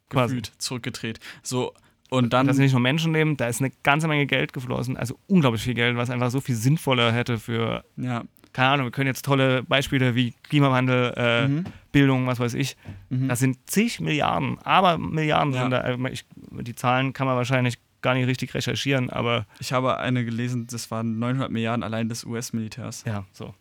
[0.09, 0.35] Quasi.
[0.35, 1.19] gefühlt zurückgedreht.
[1.41, 1.73] So,
[2.09, 2.47] und dann.
[2.47, 5.73] Das sind nicht nur Menschenleben, da ist eine ganze Menge Geld geflossen, also unglaublich viel
[5.73, 8.23] Geld, was einfach so viel sinnvoller hätte für, ja.
[8.53, 11.63] keine Ahnung, wir können jetzt tolle Beispiele wie Klimawandel, äh, Mhm.
[11.91, 12.75] Bildung, was weiß ich.
[13.09, 13.27] Mhm.
[13.29, 15.61] Das sind zig Milliarden, aber Milliarden Ja.
[15.61, 16.09] sind da.
[16.09, 20.67] Ich, die Zahlen kann man wahrscheinlich gar nicht richtig recherchieren, aber Ich habe eine gelesen,
[20.67, 23.03] das waren 900 Milliarden allein des US-Militärs.
[23.07, 23.53] Ja, so.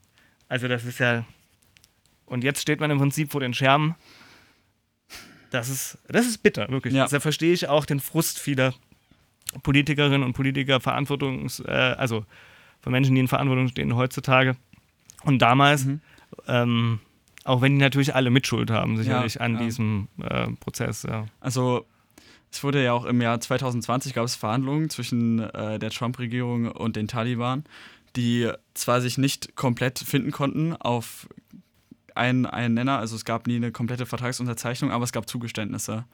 [0.48, 1.24] Also das ist ja.
[2.26, 3.94] Und jetzt steht man im Prinzip vor den Scherben.
[5.54, 6.94] Das ist, das ist bitter, wirklich.
[6.94, 7.06] Ja.
[7.06, 8.74] Da verstehe ich auch den Frust vieler
[9.62, 12.24] Politikerinnen und Politiker, Verantwortungs, äh, also
[12.80, 14.56] von Menschen, die in Verantwortung stehen heutzutage.
[15.22, 16.00] Und damals, Mhm.
[16.48, 16.98] ähm,
[17.44, 19.60] auch wenn die natürlich alle Mitschuld haben, sicherlich Ja, an ja.
[19.60, 21.04] diesem äh, Prozess.
[21.04, 21.26] Ja.
[21.38, 21.86] Also,
[22.50, 26.96] es wurde ja auch im Jahr 2020 gab es Verhandlungen zwischen äh, der Trump-Regierung und
[26.96, 27.62] den Taliban,
[28.16, 31.28] die zwar sich nicht komplett finden konnten auf
[32.14, 36.04] einen, einen Nenner, also es gab nie eine komplette Vertragsunterzeichnung, aber es gab Zugeständnisse.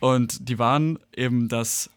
[0.00, 1.90] Und die waren eben, dass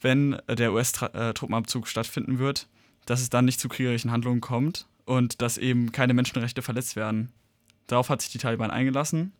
[0.00, 2.68] wenn der US-Truppenabzug stattfinden wird,
[3.06, 7.32] dass es dann nicht zu kriegerischen Handlungen kommt und dass eben keine Menschenrechte verletzt werden.
[7.86, 9.32] Darauf hat sich die Taliban eingelassen.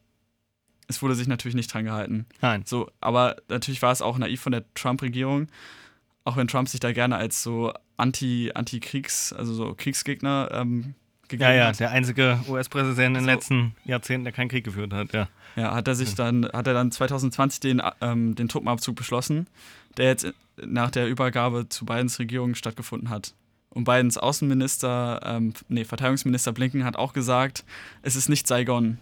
[0.89, 2.27] Es wurde sich natürlich nicht dran gehalten.
[2.41, 2.63] Nein.
[2.65, 5.49] So, aber natürlich war es auch naiv von der Trump-Regierung,
[6.25, 10.95] auch wenn Trump sich da gerne als so Anti, Anti-Kriegs, also so Kriegsgegner ähm,
[11.29, 11.81] gegeben Ja, ja, hat.
[11.81, 15.29] der einzige US-Präsident in den letzten Jahrzehnten, der keinen Krieg geführt hat, ja.
[15.57, 19.47] Ja, hat er sich dann, hat er dann 2020 den, ähm, den Truppenabzug beschlossen,
[19.97, 20.27] der jetzt
[20.63, 23.33] nach der Übergabe zu Bidens Regierung stattgefunden hat.
[23.71, 27.65] Und Bidens Außenminister, ähm, nee, Verteidigungsminister Blinken hat auch gesagt,
[28.03, 28.99] es ist nicht Saigon.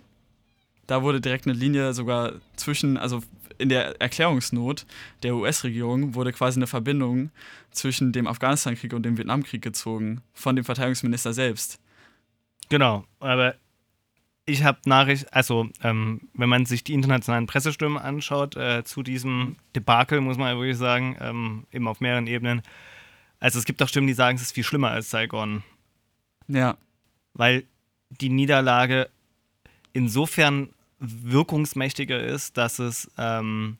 [0.86, 3.20] Da wurde direkt eine Linie sogar zwischen, also
[3.58, 4.84] in der Erklärungsnot
[5.22, 7.30] der US-Regierung wurde quasi eine Verbindung
[7.70, 11.78] zwischen dem Afghanistan-Krieg und dem Vietnamkrieg gezogen, von dem Verteidigungsminister selbst.
[12.74, 13.54] Genau, aber
[14.46, 19.54] ich habe Nachricht, also ähm, wenn man sich die internationalen Pressestimmen anschaut äh, zu diesem
[19.76, 22.62] Debakel, muss man ja wirklich sagen, ähm, eben auf mehreren Ebenen.
[23.38, 25.62] Also es gibt auch Stimmen, die sagen, es ist viel schlimmer als Saigon,
[26.48, 26.76] Ja,
[27.32, 27.62] weil
[28.10, 29.08] die Niederlage
[29.92, 33.78] insofern wirkungsmächtiger ist, dass es ähm,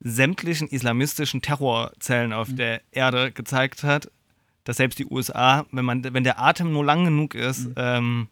[0.00, 4.10] sämtlichen islamistischen Terrorzellen auf der Erde gezeigt hat,
[4.64, 8.28] dass selbst die USA, wenn man, wenn der Atem nur lang genug ist, ähm,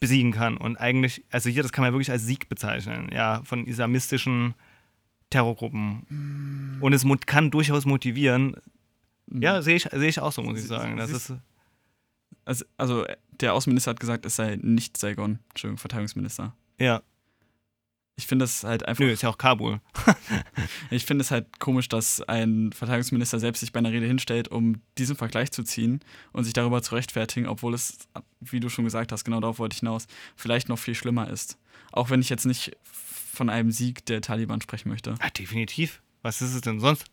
[0.00, 0.56] besiegen kann.
[0.56, 4.54] Und eigentlich, also hier, das kann man wirklich als Sieg bezeichnen, ja, von islamistischen
[5.30, 6.78] Terrorgruppen.
[6.80, 8.56] Und es kann durchaus motivieren.
[9.32, 10.96] Ja, sehe ich, sehe ich auch so, muss ich sagen.
[10.96, 11.32] Das ist,
[12.44, 13.04] also, also
[13.40, 16.54] der Außenminister hat gesagt, es sei nicht Saigon, Entschuldigung, Verteidigungsminister.
[16.78, 17.02] ja,
[18.16, 19.80] Ich finde es halt einfach, nö, ist ja auch Kabul.
[20.90, 24.80] ich finde es halt komisch, dass ein Verteidigungsminister selbst sich bei einer Rede hinstellt, um
[24.98, 26.00] diesen Vergleich zu ziehen
[26.32, 27.98] und sich darüber zu rechtfertigen, obwohl es,
[28.40, 31.58] wie du schon gesagt hast, genau darauf wollte ich hinaus, vielleicht noch viel schlimmer ist.
[31.90, 35.16] Auch wenn ich jetzt nicht von einem Sieg der Taliban sprechen möchte.
[35.20, 36.00] Ja, definitiv.
[36.22, 37.06] Was ist es denn sonst?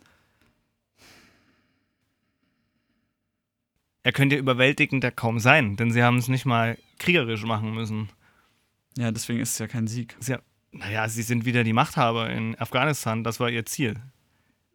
[4.03, 8.09] Er könnte überwältigender kaum sein, denn sie haben es nicht mal kriegerisch machen müssen.
[8.97, 10.15] Ja, deswegen ist es ja kein Sieg.
[10.19, 10.39] Ist ja,
[10.71, 13.95] naja, sie sind wieder die Machthaber in Afghanistan, das war ihr Ziel.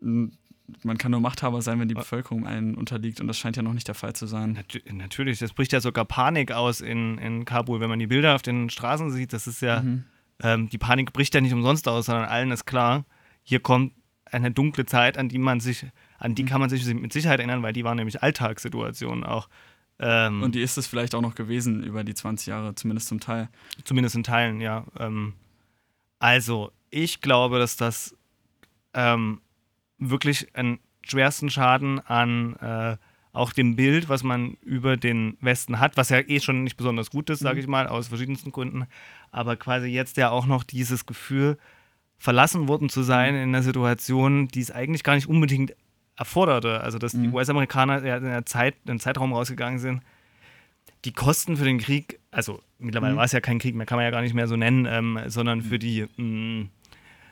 [0.01, 3.73] Man kann nur Machthaber sein, wenn die Bevölkerung einen unterliegt und das scheint ja noch
[3.73, 4.53] nicht der Fall zu sein.
[4.53, 8.35] Natu natürlich, das bricht ja sogar Panik aus in, in Kabul, wenn man die Bilder
[8.35, 9.33] auf den Straßen sieht.
[9.33, 10.05] Das ist ja, Mhm.
[10.43, 13.05] ähm, die Panik bricht ja nicht umsonst aus, sondern allen ist klar,
[13.45, 13.93] hier kommt
[14.25, 15.87] eine dunkle Zeit, an die man sich,
[16.19, 19.49] an die kann man sich mit Sicherheit erinnern, weil die waren nämlich Alltagssituationen auch.
[20.01, 23.21] Ähm, Und die ist es vielleicht auch noch gewesen über die 20 Jahre, zumindest zum
[23.21, 23.49] Teil.
[23.85, 24.85] Zumindest in Teilen, ja.
[24.99, 25.35] Ähm,
[26.19, 28.15] also, ich glaube, dass das
[28.95, 29.41] ähm,
[29.99, 32.97] wirklich einen schwersten Schaden an äh,
[33.33, 37.11] auch dem Bild, was man über den Westen hat, was ja eh schon nicht besonders
[37.11, 37.61] gut ist, sage Mhm.
[37.61, 38.87] ich mal, aus verschiedensten Gründen,
[39.31, 41.59] aber quasi jetzt ja auch noch dieses Gefühl,
[42.19, 43.43] verlassen worden zu sein Mhm.
[43.43, 45.75] in einer Situation, die es eigentlich gar nicht unbedingt
[46.17, 46.81] erforderte.
[46.81, 47.35] Also, dass die Mhm.
[47.35, 50.01] US-Amerikaner ja in der Zeit, in den Zeitraum rausgegangen sind,
[51.07, 53.19] die Kosten für den Krieg, also mittlerweile Mhm.
[53.19, 55.19] war es ja kein Krieg mehr, kann man ja gar nicht mehr so nennen, ähm,
[55.29, 56.67] sondern für die mh,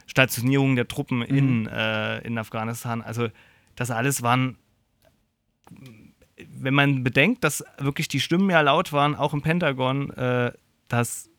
[0.07, 3.03] Stationierung der Truppen in, äh, in Afghanistan.
[3.03, 3.29] Also
[3.75, 4.57] das alles waren,
[6.49, 10.53] wenn man bedenkt, dass wirklich die Stimmen ja laut waren, auch im Pentagon, äh,
[10.89, 11.31] dass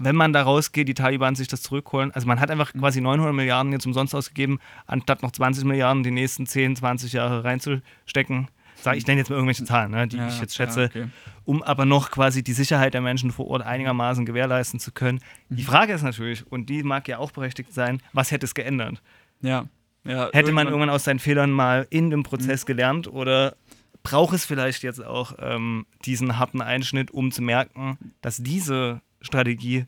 [0.00, 2.10] wenn man da rausgeht, die Taliban sich das zurückholen.
[2.12, 6.10] Also man hat einfach quasi 900 Milliarden jetzt umsonst ausgegeben, anstatt noch 20 Milliarden die
[6.10, 8.48] nächsten 10, 20 Jahre reinzustecken.
[8.82, 11.06] Sag, ich nenne jetzt mal irgendwelche Zahlen, ne, die Ja, ich jetzt ja, schätze okay.
[11.44, 15.20] um aber noch quasi die Sicherheit der Menschen vor Ort einigermaßen gewährleisten zu können.
[15.48, 15.56] Mhm.
[15.56, 19.00] Die Frage ist natürlich, und die mag ja auch berechtigt sein, was hätte es geändert?
[19.40, 19.66] Ja.
[20.04, 23.54] ja Hätte man irgendwann aus seinen Fehlern mal in dem Prozess gelernt oder
[24.02, 29.86] braucht es vielleicht jetzt auch ähm, diesen harten Einschnitt, um zu merken, dass diese Strategie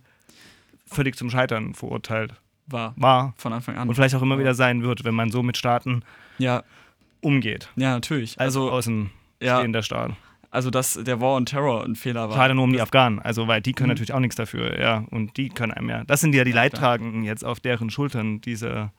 [0.87, 2.35] völlig zum Scheitern verurteilt
[2.67, 3.89] war war von Anfang an.
[3.89, 6.03] und vielleicht auch immer wieder sein wird, wenn man so mit Staaten
[6.39, 6.63] ja,
[7.25, 7.69] umgeht.
[7.77, 8.39] ja, natürlich.
[8.41, 9.11] Also außen
[9.43, 9.59] ja.
[9.59, 10.13] stehender Staat.
[10.51, 12.37] also, dass der War on Terror ein Fehler war.
[12.37, 13.95] Schade nur um die Afghanen, also weil die können Mhm.
[13.95, 15.05] natürlich auch nichts dafür, ja.
[15.11, 16.05] Und die können einem ja.
[16.05, 16.65] Das sind ja die Ja, klar.
[16.65, 18.93] Leidtragenden jetzt auf deren Schultern, diese,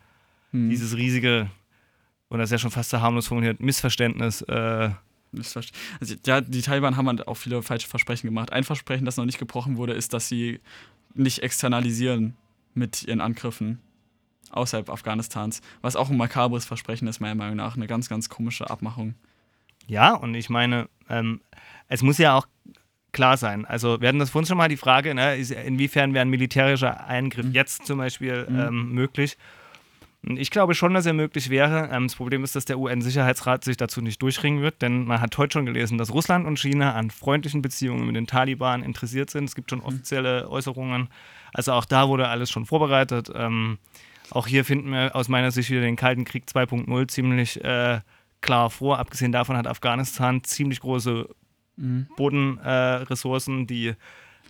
[0.52, 0.70] Hm.
[0.70, 1.50] dieses riesige,
[2.30, 4.42] und das ist ja schon fast so harmlos formuliert, Missverständnis.
[4.42, 4.90] Äh,
[5.34, 8.52] Missverst- Also, ja, die Taliban haben halt auch viele falsche Versprechen gemacht.
[8.54, 10.60] Ein Versprechen, das noch nicht gebrochen wurde, ist, dass sie
[11.14, 12.36] nicht externalisieren
[12.74, 13.80] mit ihren Angriffen
[14.52, 15.62] außerhalb Afghanistans.
[15.82, 17.76] Was auch ein makabres Versprechen ist, meiner Meinung nach.
[17.76, 19.16] Eine ganz, ganz komische Abmachung.
[19.88, 21.42] ja, und ich meine, ähm,
[21.88, 22.48] es muss ja auch
[23.12, 23.66] klar sein.
[23.66, 27.46] Also wir hatten das vorhin schon mal die Frage, ne, inwiefern wäre ein militärischer Eingriff
[27.46, 27.52] Mhm.
[27.54, 28.60] jetzt zum Beispiel Mhm.
[28.60, 29.38] ähm, möglich?
[30.28, 31.88] Ich glaube schon, dass er möglich wäre.
[31.94, 35.38] Ähm, das Problem ist, dass der UN-Sicherheitsrat sich dazu nicht durchringen wird, denn man hat
[35.38, 39.46] heute schon gelesen, dass Russland und China an freundlichen Beziehungen mit den Taliban interessiert sind.
[39.46, 41.10] Es gibt schon offizielle Äußerungen.
[41.54, 43.32] Also auch da wurde alles schon vorbereitet.
[43.36, 43.78] Ähm,
[44.32, 48.02] auch hier finden wir aus meiner Sicht wieder den Kalten Krieg 2.0 ziemlich äh,
[48.42, 49.00] klar vor.
[49.00, 51.28] Abgesehen davon hat Afghanistan ziemlich große
[51.78, 52.08] Mhm.
[52.16, 53.94] Bodenressourcen, äh, die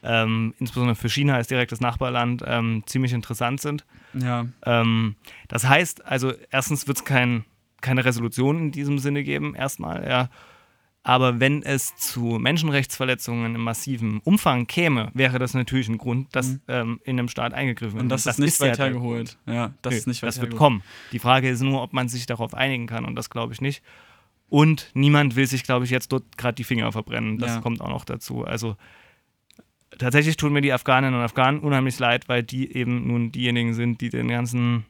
[0.03, 3.85] ähm, insbesondere für China als direktes Nachbarland ähm, ziemlich interessant sind.
[4.13, 5.15] Ja, Ähm,
[5.47, 7.45] das heißt, also erstens wird es kein,
[7.81, 10.29] keine Resolution in diesem Sinne geben, erstmal, ja.
[11.07, 16.53] Aber wenn es zu Menschenrechtsverletzungen im massiven Umfang käme, wäre das natürlich ein Grund, dass
[16.53, 16.61] Mhm.
[16.67, 18.03] ähm, in einem Staat eingegriffen wird.
[18.03, 19.37] und das, ist nicht ja weit der hergeholt.
[19.45, 20.81] Ja, das Nö, ist nicht weit das wird kommen.
[21.11, 23.83] Die Frage ist nur, ob man sich darauf einigen kann und das glaube ich nicht.
[24.49, 27.37] Und niemand will sich, glaube ich, jetzt dort gerade die Finger verbrennen.
[27.37, 27.61] Das Ja.
[27.61, 28.43] kommt auch noch dazu.
[28.43, 28.75] Also
[29.99, 34.01] tatsächlich tun mir die Afghaninnen und Afghanen unheimlich leid, weil die eben nun diejenigen sind,
[34.01, 34.85] die den ganzen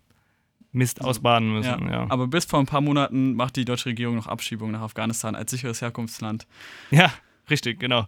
[0.75, 1.87] Mist ausbaden müssen.
[1.87, 1.91] Ja.
[1.91, 5.35] Ja, Aber bis vor ein paar Monaten macht die deutsche Regierung noch Abschiebung nach Afghanistan
[5.35, 6.45] als sicheres Herkunftsland.
[6.91, 7.11] ja
[7.49, 8.07] richtig, genau.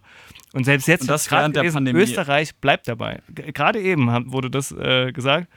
[0.52, 2.00] Und selbst jetzt, Und das während der gelesen, Pandemie.
[2.02, 3.20] Österreich bleibt dabei.
[3.32, 5.48] Gerade eben wurde das äh, gesagt.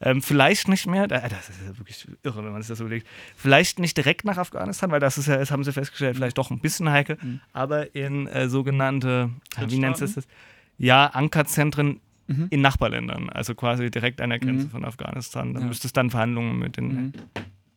[0.00, 3.06] Ähm, vielleicht nicht mehr, äh, das ist ja wirklich irre, wenn man sich das überlegt.
[3.36, 6.52] Vielleicht nicht direkt nach Afghanistan, weil das ist ja, das haben sie festgestellt, vielleicht doch
[6.52, 7.40] ein bisschen heikel, Mhm.
[7.52, 10.28] aber in äh, sogenannte, äh, wie nennt es das?
[10.76, 12.46] Ja, Ankerzentren Mhm.
[12.50, 14.70] in Nachbarländern, also quasi direkt an der Grenze Mhm.
[14.70, 15.54] von Afghanistan.
[15.54, 15.68] Dann Ja.
[15.68, 17.12] müsste es dann Verhandlungen mit den, Mhm.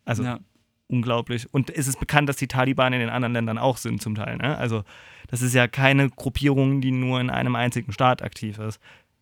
[0.06, 0.40] also ja.
[0.88, 1.52] unglaublich.
[1.54, 4.38] Und es ist bekannt, dass die Taliban in den anderen Ländern auch sind zum Teil.
[4.38, 4.58] Ne?
[4.58, 4.84] Also
[5.28, 8.80] das ist ja keine Gruppierung, die nur in einem einzigen Staat aktiv ist.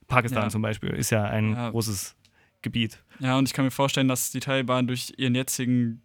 [0.08, 0.50] Pakistan Ja.
[0.50, 2.16] zum Beispiel ist ja ein großes
[2.64, 3.02] Gebiet.
[3.20, 6.02] ja, und ich kann mir vorstellen, dass die Taliban durch ihren jetzigen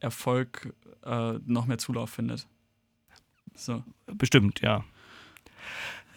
[0.00, 2.46] Erfolg äh, noch mehr Zulauf findet.
[3.54, 3.84] So.
[4.06, 4.84] Bestimmt, ja.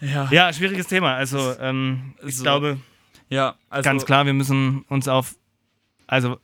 [0.00, 1.14] Ja, Ja, schwieriges Thema.
[1.14, 2.78] Also ähm, ich So, glaube
[3.28, 5.34] ja also, ganz klar, wir müssen uns auf,
[6.06, 6.38] also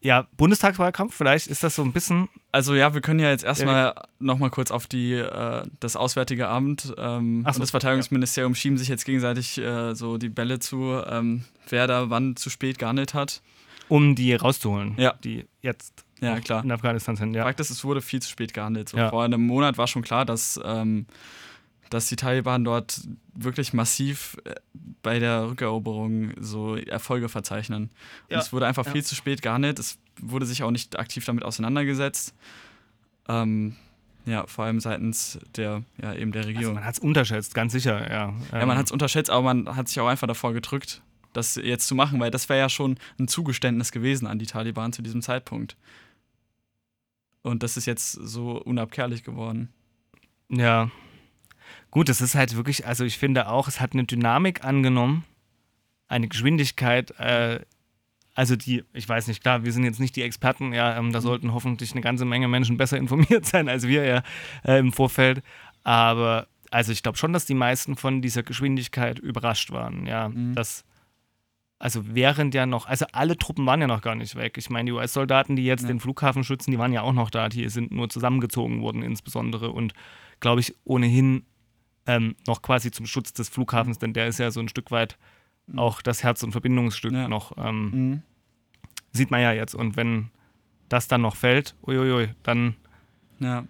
[0.00, 3.94] ja, Bundestagswahlkampf, vielleicht ist das so ein bisschen, Also ja, wir können ja jetzt erstmal
[4.20, 8.78] noch mal kurz auf die äh, das Auswärtige Amt ähm, so, und das Verteidigungsministerium schieben
[8.78, 13.12] sich jetzt gegenseitig äh, so die Bälle zu, ähm, wer da wann zu spät gehandelt
[13.14, 13.42] hat.
[13.88, 15.14] um die rauszuholen, Ja.
[15.24, 16.62] die jetzt Ja, klar.
[16.62, 17.34] in Afghanistan sind.
[17.34, 17.42] Ja.
[17.44, 18.88] Fakt ist, es wurde viel zu spät gehandelt.
[18.90, 19.08] So Ja.
[19.10, 21.06] Vor einem Monat war schon klar, dass, ähm,
[21.90, 23.00] dass die Taliban dort
[23.34, 24.54] wirklich massiv äh,
[25.02, 27.84] bei der Rückeroberung so Erfolge verzeichnen.
[27.84, 27.90] Und
[28.30, 28.38] Ja.
[28.40, 28.92] es wurde einfach Ja.
[28.92, 29.78] viel zu spät gehandelt.
[29.78, 32.34] Es wurde sich auch nicht aktiv damit auseinandergesetzt.
[33.28, 33.76] Ähm,
[34.26, 36.74] ja, vor allem seitens der, ja, eben der Also Regierung.
[36.74, 38.34] man hat es unterschätzt, ganz sicher, ja.
[38.52, 41.00] ja, man hat es unterschätzt, aber man hat sich auch einfach davor gedrückt,
[41.32, 44.92] das jetzt zu machen, weil das wäre ja schon ein Zugeständnis gewesen an die Taliban
[44.92, 45.76] zu diesem Zeitpunkt.
[47.42, 49.68] Und das ist jetzt so unabkehrlich geworden.
[50.50, 50.90] Ja.
[51.90, 55.24] Gut, es ist halt wirklich, also ich finde auch, es hat eine Dynamik angenommen,
[56.08, 57.60] eine Geschwindigkeit, äh,
[58.34, 61.18] also die, ich weiß nicht, klar, wir sind jetzt nicht die Experten, ja, ähm, da
[61.18, 61.22] Mhm.
[61.22, 64.22] sollten hoffentlich eine ganze Menge Menschen besser informiert sein als wir ja
[64.64, 65.42] äh, im Vorfeld.
[65.82, 70.28] Aber also ich glaube schon, dass die meisten von dieser Geschwindigkeit überrascht waren, ja.
[70.28, 70.54] Mhm.
[70.54, 70.84] Das,
[71.80, 74.56] also während ja noch, also alle Truppen waren ja noch gar nicht weg.
[74.58, 75.88] Ich meine, die US-Soldaten, die jetzt Ja.
[75.88, 79.70] den Flughafen schützen, die waren ja auch noch da, die sind nur zusammengezogen worden insbesondere
[79.70, 79.94] und
[80.40, 81.44] glaube ich ohnehin
[82.08, 85.16] ähm, noch quasi zum Schutz des Flughafens, denn der ist ja so ein Stück weit
[85.76, 87.28] auch das Herz- und Verbindungsstück Ja.
[87.28, 87.52] noch.
[87.58, 88.22] Ähm, Mhm.
[89.12, 89.74] Sieht man ja jetzt.
[89.74, 90.30] Und wenn
[90.88, 92.74] das dann noch fällt, uiuiui, dann
[93.38, 93.64] Ja.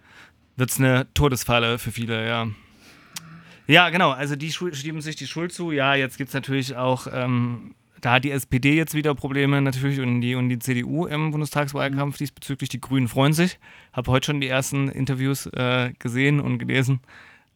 [0.57, 2.47] wird es eine Todesfalle für viele, ja.
[3.67, 5.73] Ja, genau, also die schieben sich die Schuld zu.
[5.73, 10.01] Ja, jetzt gibt es natürlich auch, ähm, da hat die SPD jetzt wieder Probleme natürlich
[10.01, 12.69] und die, und die CDU im Bundestagswahlkampf diesbezüglich.
[12.71, 13.59] Die Grünen freuen sich.
[13.93, 17.01] Habe heute schon die ersten Interviews äh, gesehen und gelesen.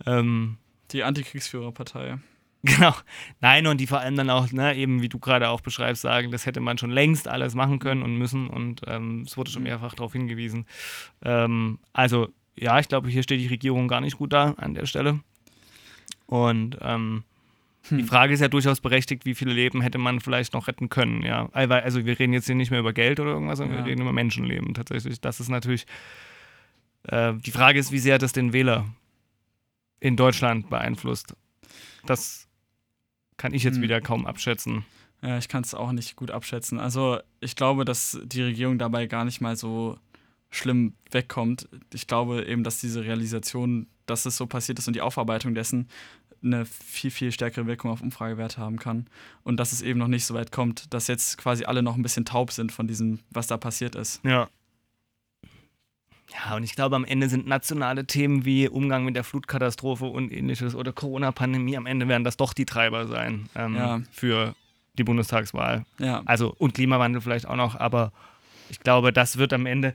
[0.05, 0.59] Ähm,
[0.93, 2.19] Die Antikriegsführerpartei.
[2.65, 2.95] Genau.
[3.41, 6.31] Nein, und die vor allem dann auch, ne, eben wie du gerade auch beschreibst, sagen,
[6.31, 9.65] das hätte man schon längst alles machen können und müssen und ähm, es wurde schon
[9.65, 10.65] mehrfach darauf hingewiesen.
[11.25, 14.87] Ähm, also, ja, ich glaube, hier steht die Regierung gar nicht gut da an der
[14.87, 15.19] Stelle.
[16.27, 17.25] Und ähm,
[17.91, 18.07] die Hm.
[18.07, 21.49] Frage ist ja durchaus berechtigt, wie viele Leben hätte man vielleicht noch retten können, ja.
[21.53, 23.85] Also wir reden jetzt hier nicht mehr über Geld oder irgendwas, sondern Ja.
[23.85, 25.21] wir reden über Menschenleben tatsächlich.
[25.21, 25.85] Das ist natürlich,
[27.09, 28.87] äh, die Frage ist, wie sehr das den Wähler
[30.03, 31.35] in Deutschland beeinflusst.
[32.07, 32.49] Das
[33.37, 33.83] kann ich jetzt Hm.
[33.83, 34.85] wieder kaum abschätzen.
[35.23, 36.81] Ja, ich kann es auch nicht gut abschätzen.
[36.81, 39.97] Also ich glaube, dass die Regierung dabei gar nicht mal so
[40.51, 41.69] schlimm wegkommt.
[41.95, 45.89] Ich glaube eben, dass diese Realisation, dass es so passiert ist und die Aufarbeitung dessen
[46.43, 49.07] eine viel, viel stärkere Wirkung auf Umfragewerte haben kann.
[49.45, 52.03] Und dass es eben noch nicht so weit kommt, dass jetzt quasi alle noch ein
[52.03, 54.21] bisschen taub sind von diesem, was da passiert ist.
[54.25, 54.49] Ja.
[56.31, 60.33] Ja, und ich glaube, am Ende sind nationale Themen wie Umgang mit der Flutkatastrophe und
[60.33, 64.01] ähnliches oder Corona-Pandemie, am Ende werden das doch die Treiber sein ähm, Ja.
[64.11, 64.55] für
[64.99, 65.85] die Bundestagswahl.
[65.99, 68.13] Ja, Also und Klimawandel vielleicht auch noch, aber
[68.71, 69.95] ich glaube, das wird am Ende,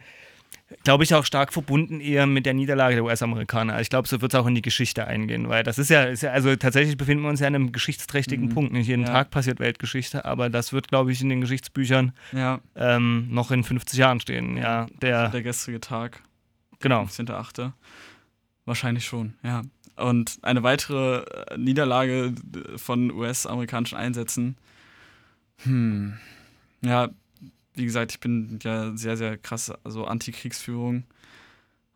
[0.84, 3.80] glaube ich, auch stark verbunden eher mit der Niederlage der US-Amerikaner.
[3.82, 6.24] Ich glaube, so wird es auch in die Geschichte eingehen, weil das ist ja, ist
[6.24, 8.50] ja, also tatsächlich befinden wir uns ja an einem geschichtsträchtigen Mhm.
[8.54, 8.74] Punkt.
[8.74, 9.10] Nicht jeden Ja.
[9.14, 13.64] Tag passiert Weltgeschichte, aber das wird, glaube ich, in den Geschichtsbüchern ja, ähm, noch in
[13.64, 14.58] 50 Jahren stehen.
[14.58, 16.22] Ja, der, der gestrige Tag.
[16.80, 17.04] genau.
[17.04, 17.72] 15.8.
[18.66, 19.62] Wahrscheinlich schon, ja.
[19.96, 22.34] Und eine weitere äh, Niederlage
[22.74, 24.58] äh, von US-amerikanischen Einsätzen.
[25.64, 26.18] Hm.
[26.82, 27.10] Ja,
[27.78, 31.04] wie gesagt, ich bin ja sehr, sehr krass, also Antikriegsführung.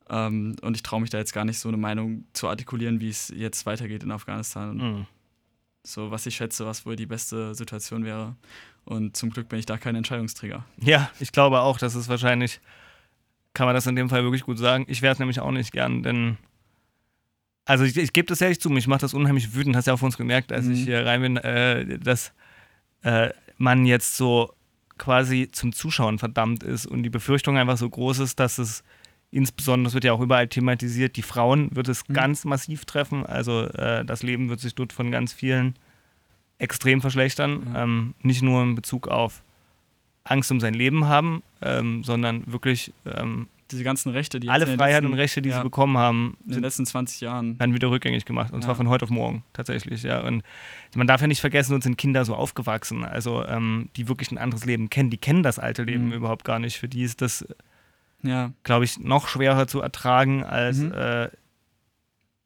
[0.10, 3.10] Ähm, und ich traue mich da jetzt gar nicht so eine Meinung zu artikulieren, wie
[3.10, 4.78] es jetzt weitergeht in Afghanistan.
[4.78, 5.06] Mhm.
[5.84, 8.36] so, was ich schätze, was wohl die beste Situation wäre.
[8.86, 10.64] Und zum Glück bin ich da kein Entscheidungsträger.
[10.82, 12.60] Ja, ich glaube auch, dass es wahrscheinlich,
[13.54, 14.86] kann man das in dem Fall wirklich gut sagen.
[14.88, 16.38] Ich wäre es nämlich auch nicht gern, denn,
[17.66, 20.04] also ich, ich gebe das ehrlich zu, mich macht das unheimlich wütend, hast ja auf
[20.04, 20.72] uns gemerkt, als Mhm.
[20.74, 22.34] ich hier rein bin, äh, dass
[23.04, 24.54] äh, man jetzt so
[25.02, 28.84] quasi zum Zuschauen verdammt ist und die Befürchtung einfach so groß ist, dass es
[29.32, 32.14] insbesondere, das wird ja auch überall thematisiert, die Frauen wird es Mhm.
[32.14, 35.74] ganz massiv treffen, also äh, das Leben wird sich dort von ganz vielen
[36.60, 37.84] extrem verschlechtern, Ja.
[37.84, 39.42] ähm, nicht nur in Bezug auf
[40.24, 45.08] Angst um sein Leben haben, ähm, sondern wirklich ähm, Diese ganzen Rechte, die alle Freiheiten
[45.08, 47.58] und Rechte, die ja, sie bekommen haben, in den letzten 20 Jahren.
[47.58, 48.52] dann wieder rückgängig gemacht.
[48.54, 48.66] Und Ja.
[48.66, 50.20] zwar von heute auf morgen tatsächlich, ja.
[50.22, 50.44] Und
[50.96, 54.38] man darf ja nicht vergessen, uns sind Kinder so aufgewachsen, also ähm, die wirklich ein
[54.38, 56.14] anderes Leben kennen, die kennen das alte Leben Mhm.
[56.14, 56.78] überhaupt gar nicht.
[56.78, 57.46] Für die ist das,
[58.24, 60.92] Ja, glaube ich, noch schwerer zu ertragen als Mhm.
[60.94, 61.30] äh,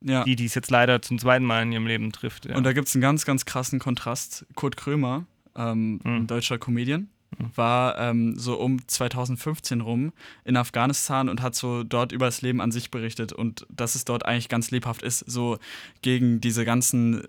[0.02, 0.24] ja.
[0.24, 2.46] die, die es jetzt leider zum zweiten Mal in ihrem Leben trifft.
[2.46, 2.56] Ja.
[2.56, 4.46] Und da gibt es einen ganz, ganz krassen Kontrast.
[4.56, 6.16] Kurt Krömer, ähm, Mhm.
[6.16, 7.10] ein deutscher Comedian.
[7.56, 12.62] War ähm, so um 2015 rum in Afghanistan und hat so dort über das Leben
[12.62, 15.58] an sich berichtet und dass es dort eigentlich ganz lebhaft ist, so
[16.02, 17.28] gegen diese ganzen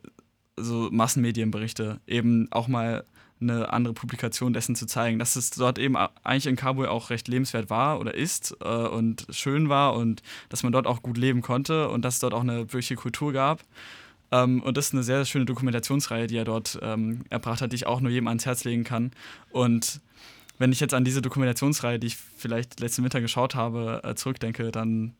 [0.56, 3.04] so Massenmedienberichte eben auch mal
[3.40, 7.28] eine andere Publikation dessen zu zeigen, dass es dort eben eigentlich in Kabul auch recht
[7.28, 11.42] lebenswert war oder ist äh, und schön war und dass man dort auch gut leben
[11.42, 13.62] konnte und dass es dort auch eine wirkliche Kultur gab.
[14.32, 17.72] Ähm, und das ist eine sehr, sehr schöne Dokumentationsreihe, die er dort ähm, erbracht hat,
[17.72, 19.12] die ich auch nur jedem ans Herz legen kann.
[19.50, 20.00] Und
[20.58, 24.72] wenn ich jetzt an diese Dokumentationsreihe, die ich vielleicht letzten Winter geschaut habe, äh, zurückdenke,
[24.72, 25.14] dann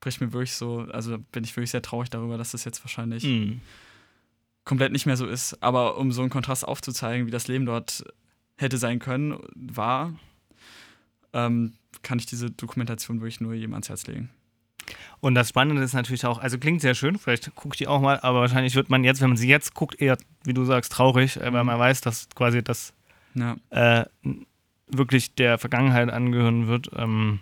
[0.00, 3.24] bricht mir wirklich so, also bin ich wirklich sehr traurig darüber, dass das jetzt wahrscheinlich
[3.24, 3.60] Mhm.
[4.64, 5.60] komplett nicht mehr so ist.
[5.62, 8.04] Aber um so einen Kontrast aufzuzeigen, wie das Leben dort
[8.58, 10.12] hätte sein können, war,
[11.32, 11.72] ähm,
[12.02, 14.30] kann ich diese Dokumentation wirklich nur jedem ans Herz legen.
[15.20, 18.00] Und das Spannende ist natürlich auch, also klingt sehr schön, vielleicht gucke ich die auch
[18.00, 20.92] mal, aber wahrscheinlich wird man jetzt, wenn man sie jetzt guckt, eher, wie du sagst,
[20.92, 21.66] traurig, äh, weil Mhm.
[21.66, 22.92] man weiß, dass quasi das
[23.34, 24.04] Ja, äh,
[24.88, 26.90] wirklich der Vergangenheit angehören wird.
[26.96, 27.40] Ähm,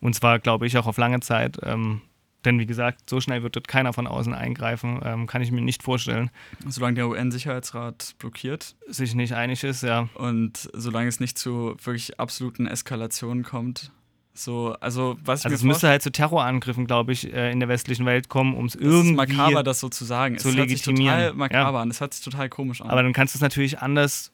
[0.00, 1.58] und zwar, glaube ich, auch auf lange Zeit.
[1.62, 2.02] Ähm,
[2.44, 5.60] Denn wie gesagt, so schnell wird dort keiner von außen eingreifen, ähm, kann ich mir
[5.60, 6.30] nicht vorstellen.
[6.68, 10.08] Solange der UN-Sicherheitsrat blockiert Sich nicht einig ist, ja.
[10.14, 13.90] und solange es nicht zu wirklich absoluten Eskalationen kommt.
[14.38, 18.06] So, also was Also es müsste halt zu Terrorangriffen, glaube ich, äh, in der westlichen
[18.06, 19.14] Welt kommen, um es das ist irgendwie.
[19.16, 20.38] makaber, das so zu sagen.
[20.38, 21.18] zu es hört sich legitimieren.
[21.18, 21.82] total makaber Ja.
[21.82, 21.90] an.
[21.90, 22.88] Es hört sich total komisch an.
[22.88, 24.32] aber dann kannst du es natürlich anders,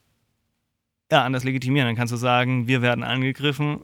[1.11, 1.87] ja, anders legitimieren.
[1.87, 3.79] Dann kannst du sagen, wir werden angegriffen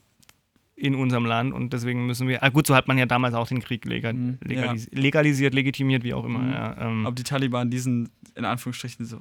[0.76, 2.43] in unserem Land und deswegen müssen wir.
[2.43, 6.03] Ah, gut, so hat man ja damals auch den Krieg legal, Mhm, legalis legalisiert, legitimiert,
[6.03, 6.39] wie auch immer.
[6.39, 6.51] Mhm.
[6.51, 9.19] Ja, ähm, Ob die Taliban diesen, in Anführungsstrichen, so,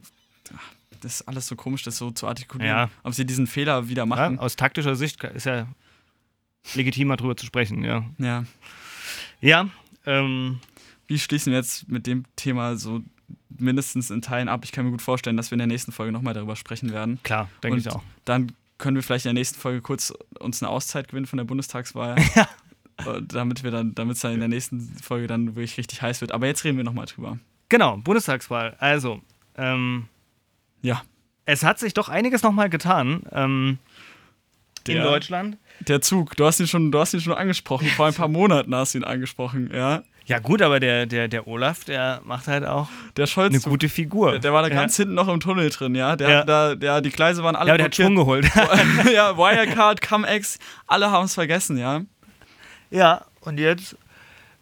[0.54, 2.76] ach, das ist alles so komisch, das so zu artikulieren.
[2.76, 2.90] Ja.
[3.02, 4.38] Ob sie diesen Fehler wieder ja, machen.
[4.38, 5.66] aus taktischer Sicht ist ja
[6.74, 8.04] legitimer drüber zu sprechen, ja.
[8.18, 8.44] Ja.
[9.40, 9.68] Ja,
[10.06, 10.60] ähm,
[11.06, 13.00] Wie schließen wir jetzt mit dem Thema so
[13.48, 14.60] mindestens in Teilen ab?
[14.64, 17.18] Ich kann mir gut vorstellen, dass wir in der nächsten Folge nochmal darüber sprechen werden.
[17.22, 18.02] klar, denke ich auch.
[18.24, 21.44] Dann können wir vielleicht in der nächsten Folge kurz uns eine Auszeit gewinnen von der
[21.44, 22.16] Bundestagswahl.
[23.06, 26.20] Und damit wir dann, damit es dann in der nächsten Folge dann wirklich richtig heiß
[26.20, 26.32] wird.
[26.32, 27.38] Aber jetzt reden wir nochmal drüber.
[27.70, 28.76] Genau, Bundestagswahl.
[28.78, 29.22] Also,
[29.56, 30.06] ähm,
[30.82, 31.02] Ja.
[31.46, 33.78] es hat sich doch einiges nochmal getan ähm,
[34.88, 35.56] in Der- Deutschland.
[35.80, 37.86] Der Zug, du hast ihn schon, du hast ihn schon angesprochen.
[37.88, 40.02] Vor ein paar Monaten hast du ihn angesprochen, ja.
[40.26, 43.88] Ja, gut, aber der, der, der Olaf, der macht halt auch Der Scholz, eine gute
[43.88, 44.32] Figur.
[44.32, 44.74] der, der war da ja.
[44.74, 46.14] ganz hinten noch im Tunnel drin, ja.
[46.16, 46.44] Der, Ja.
[46.44, 48.44] da, der, die Gleise waren alle Ja, aber der hat Schwung geholt.
[49.14, 52.02] ja, Wirecard, Cum-Ex, alle haben es vergessen, ja.
[52.90, 53.96] ja, und jetzt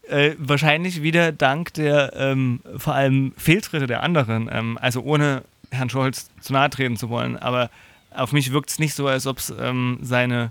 [0.09, 4.49] äh, wahrscheinlich wieder dank der ähm, vor allem Fehltritte der anderen.
[4.51, 7.37] Ähm, also ohne Herrn Scholz zu nahe treten zu wollen.
[7.37, 7.69] Aber
[8.15, 10.51] auf mich wirkt es nicht so, als ob es ähm, seine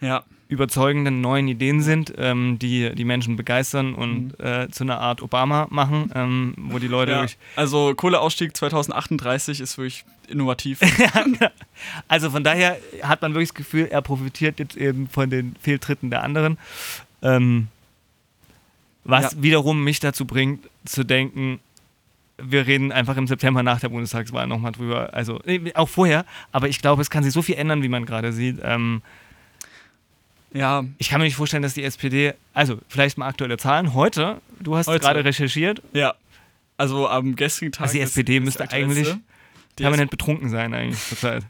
[0.00, 5.20] Ja, überzeugenden neuen Ideen sind, ähm, die die Menschen begeistern und äh, zu einer Art
[5.22, 7.26] Obama machen, ähm, wo die Leute ja.
[7.56, 10.80] Also Kohleausstieg 2038 ist wirklich innovativ.
[12.08, 16.10] Also von daher hat man wirklich das Gefühl, er profitiert jetzt eben von den Fehltritten
[16.10, 16.58] der anderen.
[17.22, 17.68] Ähm,
[19.04, 19.42] was Ja.
[19.42, 21.60] wiederum mich dazu bringt, zu denken,
[22.38, 25.14] wir reden einfach im September nach der Bundestagswahl nochmal drüber.
[25.14, 28.04] Also nee, auch vorher, aber ich glaube, es kann sich so viel ändern, wie man
[28.06, 28.58] gerade sieht.
[28.62, 29.02] Ähm,
[30.52, 33.94] ja, ich kann mir nicht vorstellen, dass die SPD, also vielleicht mal aktuelle Zahlen.
[33.94, 35.00] Heute, du hast Heute.
[35.00, 36.14] gerade recherchiert, ja.
[36.78, 37.82] Also am gestrigen Tag.
[37.84, 38.90] Also die ist- SPD ist müsste aktuellste.
[39.00, 39.14] eigentlich
[39.78, 41.42] Die permanent betrunken sein eigentlich zurzeit,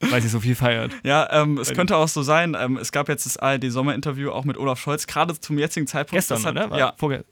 [0.00, 0.92] weil sie so viel feiert.
[1.04, 2.56] Ja, ähm, es könnte auch so sein.
[2.58, 6.12] Ähm, es gab jetzt das ARD-Sommerinterview auch mit Olaf Scholz, gerade zum jetzigen Zeitpunkt.
[6.26, 6.70] Gestern, hat, oder?
[6.70, 7.24] War Ja, Vorge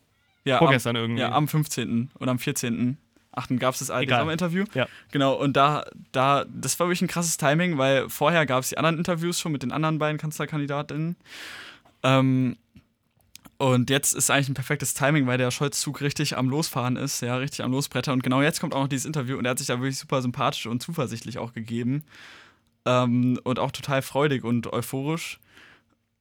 [0.45, 1.21] ja, vorgestern am, irgendwie.
[1.21, 2.11] ja, am 15.
[2.19, 2.99] oder am 14.
[3.35, 3.59] 8.
[3.59, 4.65] gab es das ARD-Sommerinterview.
[4.75, 4.87] Ja.
[5.11, 8.77] Genau, und da, da, das war wirklich ein krasses Timing, weil vorher gab es die
[8.77, 11.17] anderen Interviews schon mit den anderen beiden Kanzlerkandidatinnen.
[12.03, 12.57] Ähm,
[13.57, 17.37] und jetzt ist eigentlich ein perfektes Timing, weil der Scholz-Zug richtig am Losfahren ist, ja,
[17.37, 18.13] richtig am Losbretter.
[18.13, 20.21] Und genau jetzt kommt auch noch dieses Interview und er hat sich da wirklich super
[20.21, 22.05] sympathisch und zuversichtlich auch gegeben.
[22.85, 25.39] Ähm, und auch total freudig und euphorisch.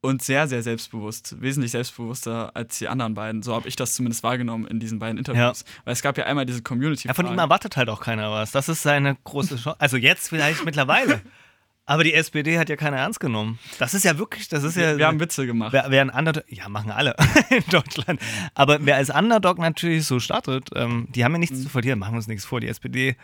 [0.04, 1.40] Und sehr, sehr selbstbewusst.
[1.42, 3.44] Wesentlich selbstbewusster als die anderen beiden.
[3.44, 5.64] So habe ich das zumindest wahrgenommen in diesen beiden Interviews.
[5.86, 8.52] Weil es gab ja einmal diese community Ja, von ihm erwartet halt auch keiner was.
[8.52, 9.80] Das ist seine große Chance.
[9.80, 11.22] Also jetzt vielleicht mittlerweile.
[11.86, 13.60] Aber die SPD hat ja keiner ernst genommen.
[13.78, 14.98] Das ist ja wirklich, das ist ja.
[14.98, 15.74] Wir haben Witze gemacht.
[15.74, 17.16] Wer, wer ein Underdog, ja, machen alle
[17.50, 18.20] in Deutschland.
[18.56, 21.64] Aber wer als Underdog natürlich so startet, ähm, die haben ja nichts Mhm.
[21.64, 22.60] zu verlieren, machen wir uns nichts vor.
[22.60, 23.18] Die SPD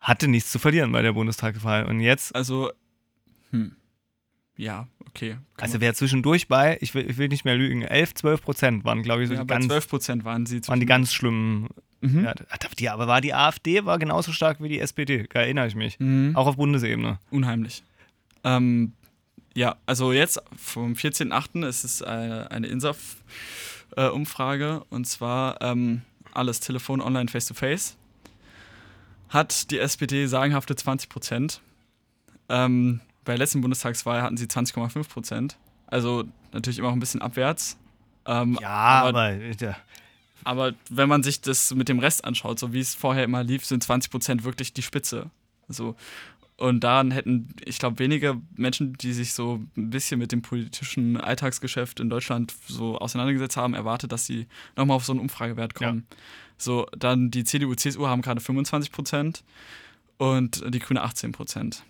[0.00, 1.84] hatte nichts zu verlieren bei der Bundestagswahl.
[1.86, 2.70] Und jetzt, Also,
[3.50, 3.76] hm.
[4.56, 5.36] Ja, okay.
[5.58, 9.02] Also wer zwischendurch bei, ich will, ich will nicht mehr lügen, 11, 12 Prozent waren,
[9.02, 10.66] glaube ich, so ja, die, ganz, 12 Prozent waren sie.
[10.68, 11.68] waren die ganz schlimmen.
[12.00, 12.24] Mhm.
[12.24, 12.32] Ja,
[12.78, 16.00] die, aber war die AfD war genauso stark wie die SPD, da erinnere ich mich.
[16.00, 16.34] Mhm.
[16.36, 17.18] Auch auf Bundesebene.
[17.30, 17.84] Unheimlich.
[18.44, 18.92] Ähm,
[19.54, 21.64] ja, also jetzt vom 14.8.
[21.66, 27.96] ist es äh, eine INSAF-Umfrage und zwar ähm, alles Telefon, online, face-to-face.
[29.28, 31.60] Hat die SPD sagenhafte 20 Prozent.
[32.48, 35.56] Ähm, bei der letzten Bundestagswahl hatten sie 20,5 Prozent.
[35.86, 37.78] Also natürlich immer noch ein bisschen abwärts.
[38.26, 39.76] Ähm, Ja, aber, aber, ja.
[40.44, 43.64] aber wenn man sich das mit dem Rest anschaut, so wie es vorher immer lief,
[43.64, 45.30] sind 20 Prozent wirklich die Spitze.
[45.68, 45.96] So.
[46.56, 51.16] Und daran hätten, ich glaube, wenige Menschen, die sich so ein bisschen mit dem politischen
[51.16, 54.46] Alltagsgeschäft in Deutschland so auseinandergesetzt haben, erwartet, dass sie
[54.76, 56.06] nochmal auf so einen Umfragewert kommen.
[56.58, 59.42] So, dann die CDU, CSU haben gerade 25 Prozent
[60.18, 61.82] und die Grüne 18 Prozent.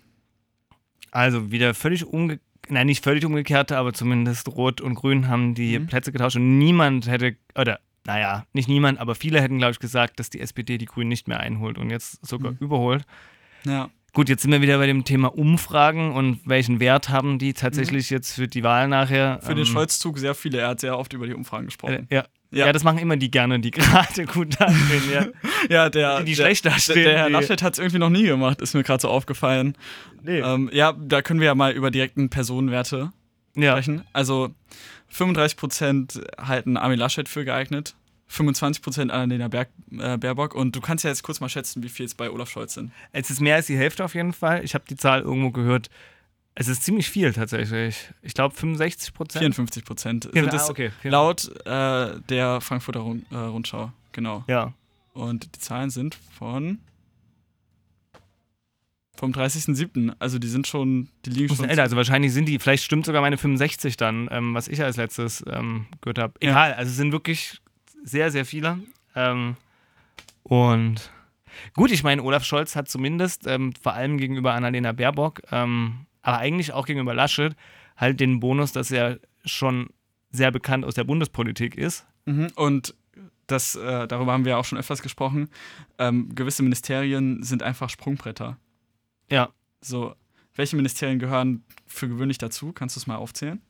[1.13, 5.77] Also wieder völlig umgekehrt, nein, nicht völlig umgekehrt, aber zumindest Rot und Grün haben die
[5.79, 5.85] Mhm.
[5.87, 10.19] Plätze getauscht und niemand hätte, oder naja, nicht niemand, aber viele hätten, glaube ich, gesagt,
[10.19, 12.57] dass die SPD die Grünen nicht mehr einholt und jetzt sogar Mhm.
[12.59, 13.05] überholt.
[13.65, 13.89] Ja.
[14.13, 18.11] Gut, jetzt sind wir wieder bei dem Thema Umfragen und welchen Wert haben die tatsächlich
[18.11, 19.39] jetzt für die Wahl nachher?
[19.41, 20.59] Für den Ähm, Scholz-Zug sehr viele.
[20.59, 22.07] Er hat sehr oft über die Umfragen äh, gesprochen.
[22.11, 22.23] ja.
[22.51, 22.67] Ja.
[22.67, 22.71] Ja.
[22.71, 25.25] das machen immer die gerne, die gerade gut dastehen, ja.
[25.71, 27.03] Ja, der, Die, die der, schlecht der, dastehen.
[27.03, 29.75] der Herr die- Laschet hat es irgendwie noch nie gemacht, ist mir gerade so aufgefallen.
[30.21, 30.41] Nee.
[30.41, 33.11] Ähm, ja, da können wir ja mal über direkten Personenwerte
[33.55, 33.71] Ja.
[33.71, 34.03] sprechen.
[34.13, 34.51] Also
[35.11, 37.95] 35% halten Armin Laschet für geeignet,
[38.29, 42.05] 25% Annalena Berg, äh, Baerbock und du kannst ja jetzt kurz mal schätzen, wie viel
[42.05, 42.91] es bei Olaf Scholz sind.
[43.11, 44.63] Es ist mehr als die Hälfte auf jeden Fall.
[44.63, 45.89] Ich habe die Zahl irgendwo gehört.
[46.55, 48.11] Es ist ziemlich viel tatsächlich.
[48.21, 49.41] Ich glaube 65 Prozent.
[49.41, 50.91] 54 Prozent Ja, ah, okay.
[51.03, 53.91] laut äh, der Frankfurter Rund, äh, Rundschau.
[54.11, 54.43] Genau.
[54.47, 54.73] Ja.
[55.13, 56.79] Und die Zahlen sind von
[59.15, 60.13] vom 30.07.
[60.19, 61.69] Also die sind schon, die liegen schon.
[61.69, 64.97] älter, also wahrscheinlich sind die, vielleicht stimmt sogar meine 65 dann, ähm, was ich als
[64.97, 66.33] letztes ähm, gehört habe.
[66.41, 66.51] Ja.
[66.51, 67.61] Egal, also es sind wirklich
[68.03, 68.79] sehr, sehr viele.
[69.15, 69.55] Ähm,
[70.43, 71.11] und
[71.73, 76.37] gut, ich meine, Olaf Scholz hat zumindest ähm, vor allem gegenüber Annalena Baerbock, ähm, aber
[76.37, 77.55] eigentlich auch gegenüber Laschet,
[77.97, 79.89] halt den Bonus, dass er schon
[80.31, 82.05] sehr bekannt aus der Bundespolitik ist.
[82.25, 82.47] Mhm.
[82.55, 82.95] Und
[83.47, 85.49] das, äh, darüber haben wir auch schon öfters gesprochen.
[85.97, 88.57] Ähm, gewisse Ministerien sind einfach Sprungbretter.
[89.29, 89.49] Ja.
[89.81, 90.15] So,
[90.55, 92.71] welche Ministerien gehören für gewöhnlich dazu?
[92.71, 93.61] Kannst du es mal aufzählen?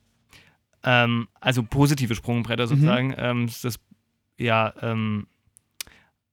[0.84, 3.14] Ähm, also positive Sprungbretter sozusagen.
[3.16, 3.80] Ähm, ist das,
[4.38, 5.26] ja, ähm,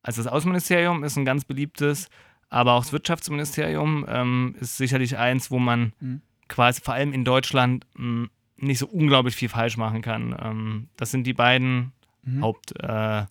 [0.03, 2.09] also das Außenministerium ist ein ganz beliebtes,
[2.49, 6.21] aber auch das Wirtschaftsministerium ähm, ist sicherlich eins, wo man Mhm.
[6.47, 8.27] quasi vor allem in Deutschland mh,
[8.57, 10.35] nicht so unglaublich viel falsch machen kann.
[10.41, 11.91] Ähm, das sind die beiden
[12.23, 12.41] Mhm.
[12.43, 13.25] Haupt, äh,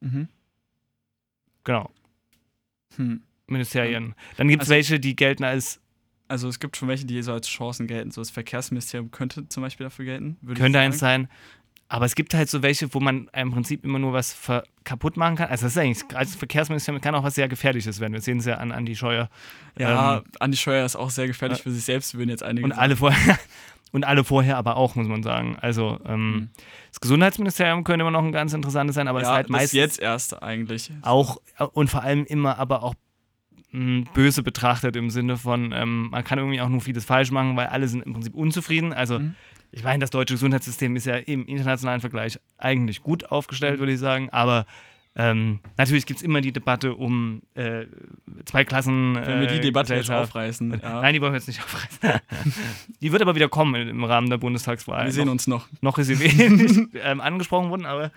[0.00, 0.28] Mhm.
[1.64, 1.90] genau,
[2.96, 3.22] Hm.
[3.46, 4.14] Ministerien.
[4.36, 5.78] Dann gibt es Also- welche, die gelten als,
[6.28, 8.10] Also es gibt schon welche, die so als Chancen gelten.
[8.10, 10.38] So das Verkehrsministerium könnte zum Beispiel dafür gelten.
[10.40, 11.28] würde ich könnte eins sein.
[11.92, 14.34] Aber es gibt halt so welche, wo man im Prinzip immer nur was
[14.82, 15.50] kaputt machen kann.
[15.50, 18.14] Also das ist eigentlich, als Verkehrsministerium kann auch was sehr Gefährliches werden.
[18.14, 19.28] Wir sehen es ja an Andi Scheuer.
[19.78, 22.72] Ja, Ähm, Andi Scheuer ist auch sehr gefährlich für sich selbst, würden jetzt einige und
[22.72, 23.38] alle vorher
[23.92, 25.58] und alle vorher aber auch, muss man sagen.
[25.60, 26.48] Also ähm, Mhm.
[26.92, 29.72] das Gesundheitsministerium könnte immer noch ein ganz interessantes sein, aber es ja, ist halt meistens
[29.72, 30.90] jetzt erst eigentlich.
[31.02, 32.94] auch äh, und vor allem immer aber auch
[33.72, 37.54] mh, böse betrachtet im Sinne von, ähm, man kann irgendwie auch nur vieles falsch machen,
[37.56, 38.94] weil alle sind im Prinzip unzufrieden.
[38.94, 39.34] Also Mhm.
[39.72, 43.98] Ich meine, das deutsche Gesundheitssystem ist ja im internationalen Vergleich eigentlich gut aufgestellt, würde ich
[43.98, 44.66] sagen, aber
[45.14, 47.84] ähm, natürlich gibt es immer die Debatte um äh,
[48.46, 49.14] zwei Klassen.
[49.14, 50.80] Wenn wir die äh, Debatte jetzt aufreißen.
[50.82, 51.02] Ja.
[51.02, 52.20] Nein, die wollen wir jetzt nicht aufreißen.
[53.02, 55.04] die wird aber wieder kommen im Rahmen der Bundestagswahl.
[55.04, 55.68] wir sehen noch, uns noch.
[55.82, 58.10] noch ist sie wenig ähm, angesprochen worden, aber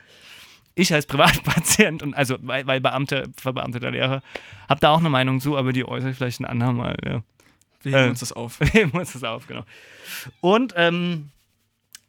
[0.76, 4.22] ich als Privatpatient und also weil, weil Beamte, verbeamteter Lehrer,
[4.70, 6.98] habe da auch eine Meinung zu, aber die äußere ich vielleicht ein andermal.
[7.06, 7.24] Ja.
[7.82, 8.60] Wir heben Äh, uns das auf.
[8.74, 9.64] Heben wir uns das auf, genau.
[10.42, 11.30] Und, ähm,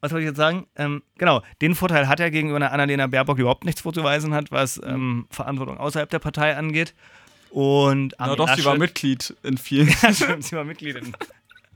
[0.00, 0.66] was wollte ich jetzt sagen?
[0.76, 4.50] Ähm, genau, den Vorteil hat er gegenüber einer Annalena Baerbock, die überhaupt nichts vorzuweisen hat,
[4.50, 6.94] was ähm, Verantwortung außerhalb der Partei angeht.
[7.50, 9.88] Und Na Armin doch, sie war Laschet- Mitglied in vielen.
[10.02, 11.12] ja, stimmt, sie war Mitglied in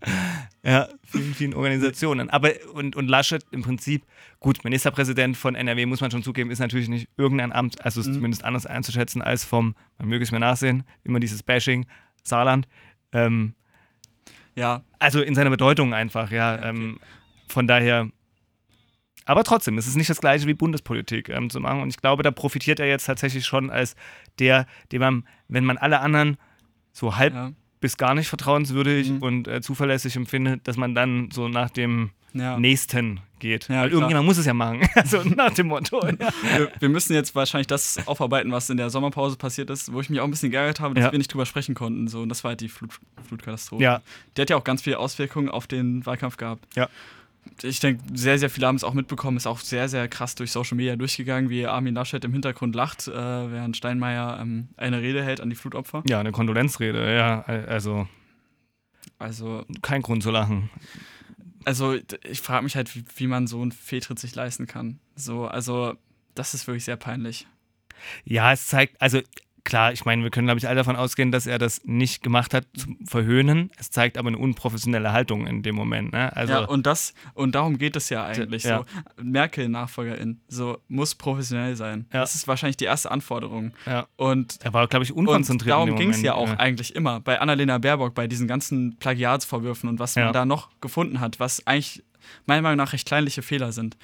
[0.63, 2.31] ja, vielen, vielen Organisationen.
[2.31, 4.03] Aber und, und Laschet im Prinzip,
[4.41, 8.07] gut, Ministerpräsident von NRW, muss man schon zugeben, ist natürlich nicht irgendein Amt, also ist
[8.09, 8.15] Mhm.
[8.15, 11.87] zumindest anders einzuschätzen als vom, man möge es mir nachsehen, immer dieses Bashing,
[12.23, 12.67] Saarland.
[13.13, 13.55] Ähm,
[14.57, 16.55] ja, also in seiner Bedeutung einfach, ja.
[16.57, 16.69] okay.
[16.69, 17.01] Ähm,
[17.51, 18.09] von daher.
[19.27, 21.83] Aber trotzdem, es ist nicht das gleiche wie Bundespolitik ähm, zu machen.
[21.83, 23.95] Und ich glaube, da profitiert er jetzt tatsächlich schon als
[24.39, 26.37] der, dem man, wenn man alle anderen
[26.93, 29.23] so halb ja, bis gar nicht vertrauenswürdig Mhm.
[29.23, 32.59] und äh, zuverlässig empfindet, dass man dann so nach dem ja.
[32.59, 33.69] Nächsten geht.
[33.69, 33.93] Ja, Weil klar.
[33.93, 34.89] irgendjemand muss es ja machen.
[34.95, 36.01] also nach dem Motto.
[36.07, 36.29] Ja.
[36.57, 40.11] Wir, wir müssen jetzt wahrscheinlich das aufarbeiten, was in der Sommerpause passiert ist, wo ich
[40.11, 41.13] mich auch ein bisschen geärgert habe, dass Ja.
[41.13, 42.09] wir nicht drüber sprechen konnten.
[42.09, 42.91] So, und das war halt die Flut,
[43.29, 43.83] Flutkatastrophe.
[43.83, 44.03] ja,
[44.37, 46.67] Die hat ja auch ganz viele Auswirkungen auf den Wahlkampf gehabt.
[46.75, 46.89] Ja.
[47.63, 50.51] Ich denke, sehr, sehr viele haben es auch mitbekommen, ist auch sehr, sehr krass durch
[50.53, 55.23] Social Media durchgegangen, wie Armin Laschet im Hintergrund lacht, äh, während Steinmeier ähm, eine Rede
[55.23, 56.03] hält an die Flutopfer.
[56.09, 57.43] ja, eine Kondolenzrede, ja.
[57.43, 58.09] Also
[59.19, 60.71] Also, kein Grund zu lachen.
[61.65, 64.99] also ich frage mich halt, wie, wie man so einen Fehltritt sich leisten kann.
[65.15, 65.95] So, also,
[66.35, 67.47] das ist wirklich sehr peinlich.
[68.25, 69.21] Ja, es zeigt, also
[69.65, 72.55] klar, ich meine, wir können, glaube ich, alle davon ausgehen, dass er das nicht gemacht
[72.55, 73.71] hat zum Verhöhnen.
[73.79, 76.13] Es zeigt aber eine unprofessionelle Haltung in dem Moment.
[76.13, 76.35] Ne?
[76.37, 78.65] Also, ja, und das, und darum geht es ja eigentlich.
[78.65, 78.79] Ja.
[79.17, 82.07] So, Merkel-Nachfolgerin, so muss professionell sein.
[82.13, 82.21] Ja.
[82.21, 83.73] Das ist wahrscheinlich die erste Anforderung.
[83.87, 84.07] ja.
[84.17, 85.73] Und er war, glaube ich, Und unkonzentriert.
[85.73, 88.97] darum in dem ging es ja auch eigentlich immer bei Annalena Baerbock, bei diesen ganzen
[88.99, 92.03] Plagiatsvorwürfen und was man da noch gefunden hat, was eigentlich
[92.47, 93.97] meiner Meinung nach recht kleinliche Fehler sind,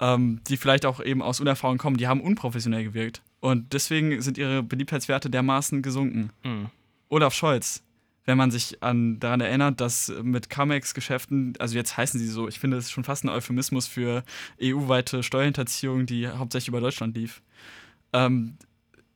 [0.00, 3.22] ähm, die vielleicht auch eben aus Unerfahrung kommen, die haben unprofessionell gewirkt.
[3.40, 6.30] Und deswegen sind ihre Beliebtheitswerte dermaßen gesunken.
[6.42, 6.70] Mhm.
[7.08, 7.82] Olaf Scholz,
[8.24, 12.58] wenn man sich an, daran erinnert, dass mit Camex-Geschäften, also jetzt heißen sie so, ich
[12.58, 14.24] finde, es ist schon fast ein Euphemismus für
[14.62, 17.42] EU-weite Steuerhinterziehung, die hauptsächlich über Deutschland lief.
[18.12, 18.56] Ähm,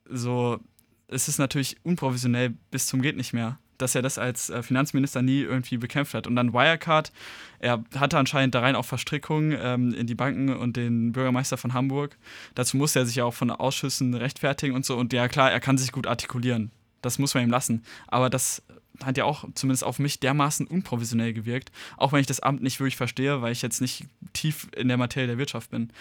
[0.09, 0.59] so,
[1.07, 5.21] es ist natürlich unprofessionell bis zum geht nicht mehr, dass er das als äh, Finanzminister
[5.21, 6.27] nie irgendwie bekämpft hat.
[6.27, 7.11] Und dann Wirecard,
[7.59, 11.73] er hatte anscheinend da rein auch Verstrickungen ähm, in die Banken und den Bürgermeister von
[11.73, 12.17] Hamburg.
[12.55, 14.95] Dazu musste er sich ja auch von Ausschüssen rechtfertigen und so.
[14.97, 16.71] Und ja, klar, er kann sich gut artikulieren.
[17.01, 17.83] Das muss man ihm lassen.
[18.07, 18.63] Aber das
[19.03, 22.79] hat ja auch zumindest auf mich dermaßen unprofessionell gewirkt, auch wenn ich das Amt nicht
[22.79, 25.91] wirklich verstehe, weil ich jetzt nicht tief in der Materie der Wirtschaft bin,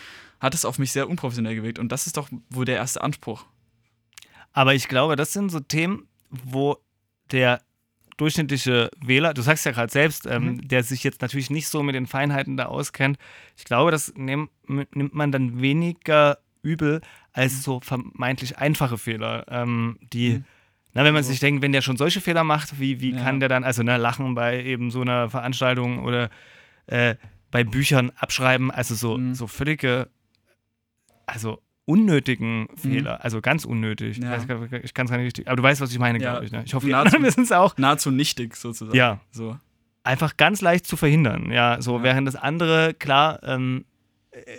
[0.40, 3.44] hat es auf mich sehr unprofessionell gewirkt und das ist doch wohl der erste Anspruch.
[4.52, 6.78] Aber ich glaube, das sind so Themen, wo
[7.34, 7.60] der
[8.16, 10.68] durchschnittliche Wähler, du sagst ja gerade selbst, ähm, mhm.
[10.68, 13.18] der sich jetzt natürlich nicht so mit den Feinheiten da auskennt,
[13.56, 17.00] ich glaube, das nehm, nimmt man dann weniger übel
[17.32, 17.60] als mhm.
[17.60, 20.44] so vermeintlich einfache Fehler, ähm, die, mhm.
[20.92, 21.30] na, wenn man also.
[21.30, 23.22] sich denkt, wenn der schon solche Fehler macht, wie, wie ja.
[23.22, 26.30] kann der dann, also ne, lachen bei eben so einer Veranstaltung oder
[26.86, 27.16] äh,
[27.50, 29.34] bei Büchern abschreiben, also so, mhm.
[29.34, 30.08] so völlige,
[31.26, 32.68] also unnötigen.
[32.76, 33.20] Fehler, mhm.
[33.20, 34.18] also ganz unnötig.
[34.18, 34.36] Ja.
[34.36, 34.46] Ich,
[34.94, 36.32] kann es gar nicht richtig, aber du weißt, was ich meine, ja.
[36.32, 36.52] glaube ich.
[36.52, 36.62] Ne?
[36.64, 37.76] Ich hoffe, nahezu, wir wissen es auch.
[37.76, 38.96] Nahezu nichtig sozusagen.
[38.96, 39.20] Ja.
[39.30, 39.58] So.
[40.02, 41.80] Einfach ganz leicht zu verhindern, ja.
[41.80, 42.02] So, ja.
[42.02, 43.84] während das andere, klar, ähm,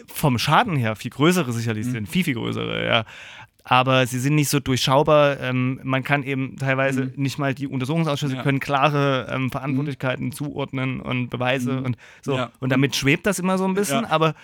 [0.07, 1.91] vom Schaden her viel größere sicherlich mhm.
[1.91, 3.05] sind, viel, viel größere, ja.
[3.67, 5.39] Aber sie sind nicht so durchschaubar.
[5.39, 7.13] Ähm, man kann eben teilweise mhm.
[7.15, 10.31] nicht mal die Untersuchungsausschüsse können klare ähm, Verantwortlichkeiten mhm.
[10.33, 11.85] zuordnen und Beweise mhm.
[11.85, 12.47] und so.
[12.59, 14.35] Und damit schwebt das immer so ein bisschen, aber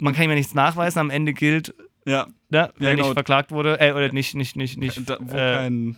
[0.00, 0.98] man kann ihm ja nichts nachweisen.
[0.98, 1.72] Am Ende gilt,
[2.04, 2.26] ja.
[2.50, 2.70] Ne?
[2.76, 3.06] Wer ja, genau.
[3.08, 5.08] nicht verklagt wurde, äh, oder nicht, nicht, nicht, nicht.
[5.08, 5.96] Da, wo, äh, kein,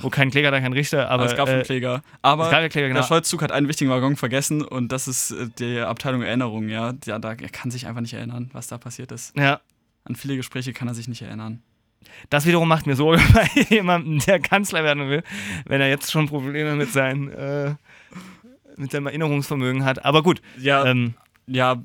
[0.00, 1.26] wo kein Kläger, da kein Richter, aber.
[1.26, 2.02] es gab einen äh, Kläger.
[2.22, 3.00] Aber Kläger, genau.
[3.00, 6.94] der Scholzzug hat einen wichtigen Waggon vergessen und das ist äh, die Abteilung Erinnerung, ja.
[7.06, 7.18] ja.
[7.18, 9.36] Da er kann sich einfach nicht erinnern, was da passiert ist.
[9.36, 9.60] Ja.
[10.04, 11.62] An viele Gespräche kann er sich nicht erinnern.
[12.30, 15.22] Das wiederum macht mir Sorge bei jemandem, der Kanzler werden will,
[15.66, 17.74] wenn er jetzt schon Probleme mit, seinen, äh,
[18.76, 20.04] mit seinem Erinnerungsvermögen hat.
[20.04, 20.40] Aber gut.
[20.58, 21.14] Ja, ähm,
[21.46, 21.82] ja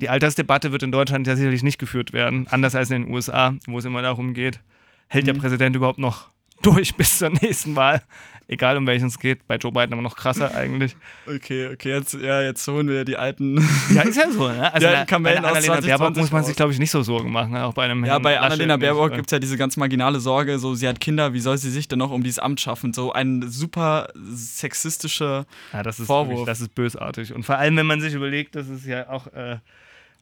[0.00, 3.54] die Altersdebatte wird in Deutschland ja sicherlich nicht geführt werden, anders als in den USA,
[3.66, 4.60] wo es immer darum geht,
[5.08, 5.32] hält mhm.
[5.32, 6.30] der Präsident überhaupt noch
[6.62, 8.02] durch bis zur nächsten Wahl?
[8.50, 10.96] Egal um welchen es geht, bei Joe Biden aber noch krasser eigentlich.
[11.26, 13.58] Okay, okay, jetzt, ja, jetzt holen wir die alten.
[13.92, 14.72] Ja, ist ja so, ne?
[14.72, 17.66] Also ja, bei, Annalena Baerbock muss man sich, glaube ich, nicht so Sorgen machen, ne?
[17.66, 20.58] auch bei einem Ja, Herrn bei Annalena Baerbock gibt es ja diese ganz marginale Sorge,
[20.58, 22.94] so sie hat Kinder, wie soll sie sich denn noch um dieses Amt schaffen?
[22.94, 25.44] So ein super sexistischer
[25.74, 26.30] ja, das ist Vorwurf.
[26.30, 27.34] Wirklich, das ist bösartig.
[27.34, 29.58] Und vor allem, wenn man sich überlegt, dass es ja auch äh,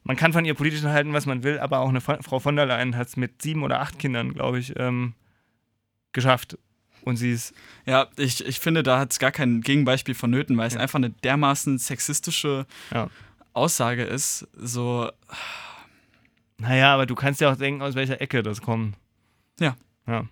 [0.07, 2.65] man kann von ihr politisch halten, was man will, aber auch eine Frau von der
[2.65, 5.13] Leyen hat es mit sieben oder acht Kindern, glaube ich, ähm,
[6.13, 6.57] geschafft.
[7.03, 7.53] Und sie ist.
[7.85, 11.09] Ja, ich, ich finde, da hat es gar kein Gegenbeispiel vonnöten, weil es einfach eine
[11.09, 13.09] dermaßen sexistische ja.
[13.53, 14.47] Aussage ist.
[14.53, 15.11] So.
[16.57, 18.95] Naja, aber du kannst ja auch denken, aus welcher Ecke das kommt.
[19.59, 19.75] Ja.
[20.07, 20.25] Ja.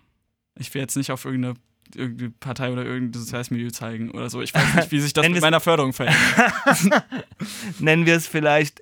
[0.57, 1.55] Ich will jetzt nicht auf irgendeine
[1.93, 4.41] irgendeine Partei oder irgendein soziales Milieu zeigen oder so.
[4.41, 6.17] Ich weiß nicht, wie sich das mit meiner Förderung verhält.
[7.79, 8.81] Nennen wir es vielleicht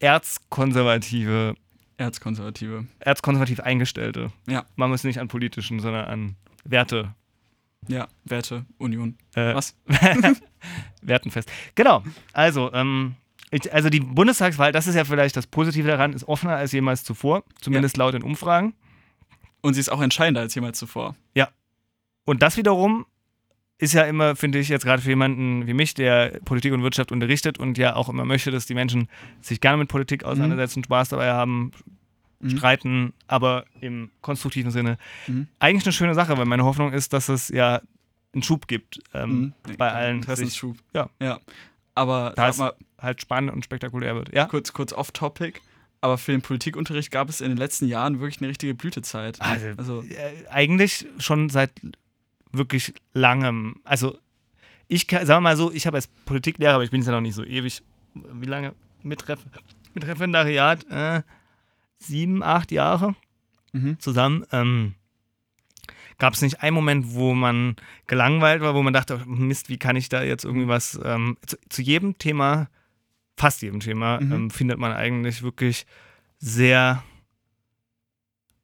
[0.00, 1.54] erzkonservative.
[1.96, 2.86] Erzkonservative.
[2.98, 4.32] Erzkonservativ Eingestellte.
[4.48, 4.64] Ja.
[4.76, 7.14] Man muss nicht an politischen, sondern an Werte.
[7.88, 9.16] Ja, Werte, Union.
[9.34, 9.76] Äh, Was?
[11.02, 11.50] Wertenfest.
[11.74, 12.02] Genau.
[12.32, 13.14] Also, ähm,
[13.50, 17.04] ich, also die Bundestagswahl, das ist ja vielleicht das Positive daran, ist offener als jemals
[17.04, 18.04] zuvor, zumindest ja.
[18.04, 18.74] laut den Umfragen.
[19.60, 21.16] Und sie ist auch entscheidender als jemals zuvor.
[21.34, 21.48] Ja.
[22.24, 23.06] Und das wiederum
[23.80, 27.10] ist ja immer, finde ich, jetzt gerade für jemanden wie mich, der Politik und Wirtschaft
[27.12, 29.08] unterrichtet und ja auch immer möchte, dass die Menschen
[29.40, 30.84] sich gerne mit Politik auseinandersetzen, mhm.
[30.84, 31.72] Spaß dabei haben,
[32.40, 32.50] mhm.
[32.50, 34.98] streiten, aber im konstruktiven Sinne.
[35.26, 35.48] Mhm.
[35.58, 37.80] Eigentlich eine schöne Sache, weil meine Hoffnung ist, dass es ja
[38.34, 39.76] einen Schub gibt ähm, mhm.
[39.78, 40.16] bei allen.
[40.16, 40.76] Interessensschub.
[40.92, 41.08] Ja.
[41.18, 41.38] ja.
[41.94, 44.34] Aber da mal, halt spannend und spektakulär wird.
[44.34, 44.44] Ja?
[44.44, 45.58] Kurz, kurz off-topic.
[46.02, 49.40] Aber für den Politikunterricht gab es in den letzten Jahren wirklich eine richtige Blütezeit.
[49.40, 51.72] Also, also äh, eigentlich schon seit
[52.52, 54.18] wirklich langem, also
[54.88, 57.12] ich kann, sagen wir mal so, ich habe als Politiklehrer, aber ich bin es ja
[57.12, 57.82] noch nicht so ewig,
[58.14, 59.38] wie lange mit, Ref
[59.94, 60.84] mit Referendariat?
[60.90, 61.22] Äh,
[61.98, 63.14] sieben, acht Jahre
[63.72, 63.98] mhm.
[64.00, 64.44] zusammen.
[64.52, 64.94] Ähm,
[66.18, 67.76] Gab es nicht einen Moment, wo man
[68.06, 71.56] gelangweilt war, wo man dachte, Mist, wie kann ich da jetzt irgendwie was ähm, zu,
[71.70, 72.68] zu, jedem Thema,
[73.38, 74.32] fast jedem Thema, mhm.
[74.32, 75.86] ähm, findet man eigentlich wirklich
[76.38, 77.02] sehr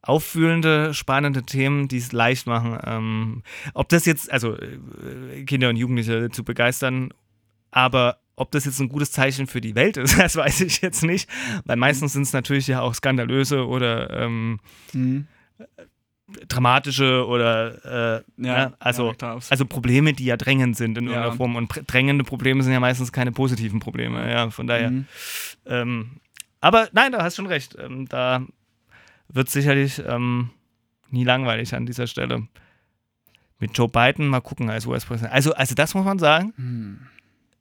[0.07, 2.79] auffühlende, spannende Themen, die es leicht machen.
[2.85, 3.43] Ähm,
[3.75, 7.11] ob das jetzt, also äh, Kinder und Jugendliche zu begeistern,
[7.71, 11.03] aber ob das jetzt ein gutes Zeichen für die Welt ist, das weiß ich jetzt
[11.03, 11.29] nicht.
[11.65, 14.61] Weil meistens sind es natürlich ja auch skandalöse oder ähm,
[14.93, 15.27] mhm.
[16.47, 21.35] dramatische oder äh, ja, ja, also, ja, also Probleme, die ja drängend sind in irgendeiner
[21.35, 21.57] Form.
[21.57, 24.31] Und drängende Probleme sind ja meistens keine positiven Probleme.
[24.31, 24.91] Ja, von daher.
[24.91, 25.07] Mhm.
[25.67, 26.11] Ähm,
[26.61, 27.77] aber nein, da hast schon recht.
[27.79, 28.45] Ähm, da
[29.29, 30.51] wird sicherlich ähm,
[31.11, 32.49] nie langweilig an dieser Stelle.
[33.59, 35.33] Mit Joe Biden mal gucken als US-Präsident.
[35.33, 36.53] Also, also das muss man sagen.
[36.57, 36.99] Hm.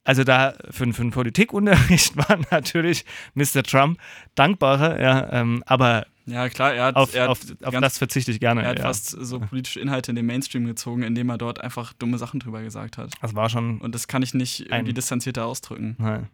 [0.03, 3.63] Also da für, für einen Politikunterricht war natürlich Mr.
[3.63, 3.99] Trump
[4.35, 7.97] dankbarer, ja, ähm, aber ja, klar, er hat, auf, er hat auf, auf ganz, das
[7.99, 8.63] verzichte ich gerne.
[8.63, 8.85] Er hat ja.
[8.85, 12.63] fast so politische Inhalte in den Mainstream gezogen, indem er dort einfach dumme Sachen drüber
[12.63, 13.11] gesagt hat.
[13.21, 13.79] Das war schon.
[13.79, 15.95] Und das kann ich nicht irgendwie distanzierter ausdrücken.
[15.99, 16.29] Nein.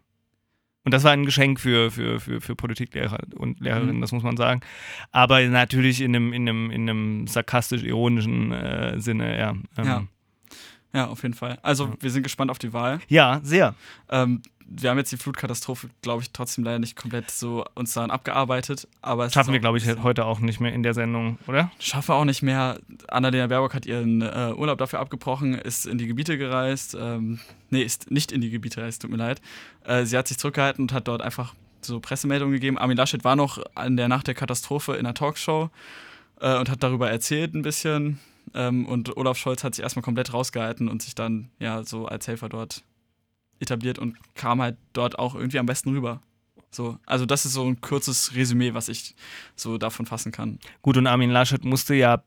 [0.84, 4.00] Und das war ein Geschenk für, für, für, für Politiklehrer und Lehrerinnen, mhm.
[4.00, 4.60] das muss man sagen.
[5.12, 9.50] Aber natürlich in einem, in einem, in einem sarkastisch-ironischen äh, Sinne, ja.
[9.50, 9.84] Ähm.
[9.84, 10.02] ja.
[10.94, 11.58] Ja, auf jeden Fall.
[11.62, 13.00] Also, wir sind gespannt auf die Wahl.
[13.08, 13.74] Ja, sehr.
[14.10, 14.42] Ähm,
[14.80, 18.88] wir haben jetzt die Flutkatastrophe, glaube ich, trotzdem leider nicht komplett so uns daran abgearbeitet.
[19.00, 21.70] Aber Schaffen wir, glaube ich, bisschen- heute auch nicht mehr in der Sendung, oder?
[21.78, 22.78] Schaffen wir auch nicht mehr.
[23.08, 26.96] Annalena Baerbock hat ihren äh, Urlaub dafür abgebrochen, ist in die Gebiete gereist.
[26.98, 29.40] Ähm, nee, ist nicht in die Gebiete gereist, tut mir leid.
[29.84, 32.78] Äh, sie hat sich zurückgehalten und hat dort einfach so Pressemeldungen gegeben.
[32.78, 35.70] Armin Laschet war noch an der Nacht der Katastrophe in einer Talkshow
[36.40, 38.20] äh, und hat darüber erzählt ein bisschen.
[38.54, 42.26] Ähm, und Olaf Scholz hat sich erstmal komplett rausgehalten und sich dann ja so als
[42.28, 42.82] Helfer dort
[43.62, 46.20] etabliert und kam halt dort auch irgendwie am besten rüber.
[46.70, 49.14] So, also das ist so ein kurzes Resümee, was ich
[49.56, 50.58] so davon fassen kann.
[50.82, 52.22] Gut, und Armin Laschet musste ja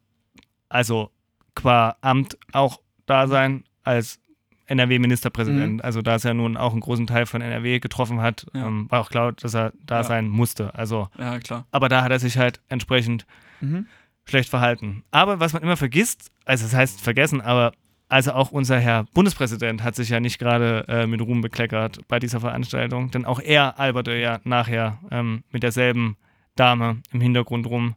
[0.70, 1.12] also
[1.56, 4.20] qua Amt auch da sein als
[4.68, 5.84] NRW-Ministerpräsident.
[5.84, 8.68] Also da es ja nun auch einen großen Teil von NRW getroffen hat, Ja.
[8.68, 10.04] ähm, war auch klar, dass er da Ja.
[10.04, 10.74] sein musste.
[10.76, 11.66] Also, Ja, klar.
[11.72, 13.26] aber da hat er sich halt entsprechend
[13.62, 13.88] Mhm.
[14.26, 15.04] schlecht verhalten.
[15.12, 17.74] Aber was man immer vergisst, also das heißt vergessen, aber
[18.08, 22.20] also auch unser Herr Bundespräsident hat sich ja nicht gerade äh, mit Ruhm bekleckert bei
[22.20, 26.18] dieser Veranstaltung, denn auch er alberte ja nachher ähm, mit derselben
[26.56, 27.96] Dame im Hintergrund rum,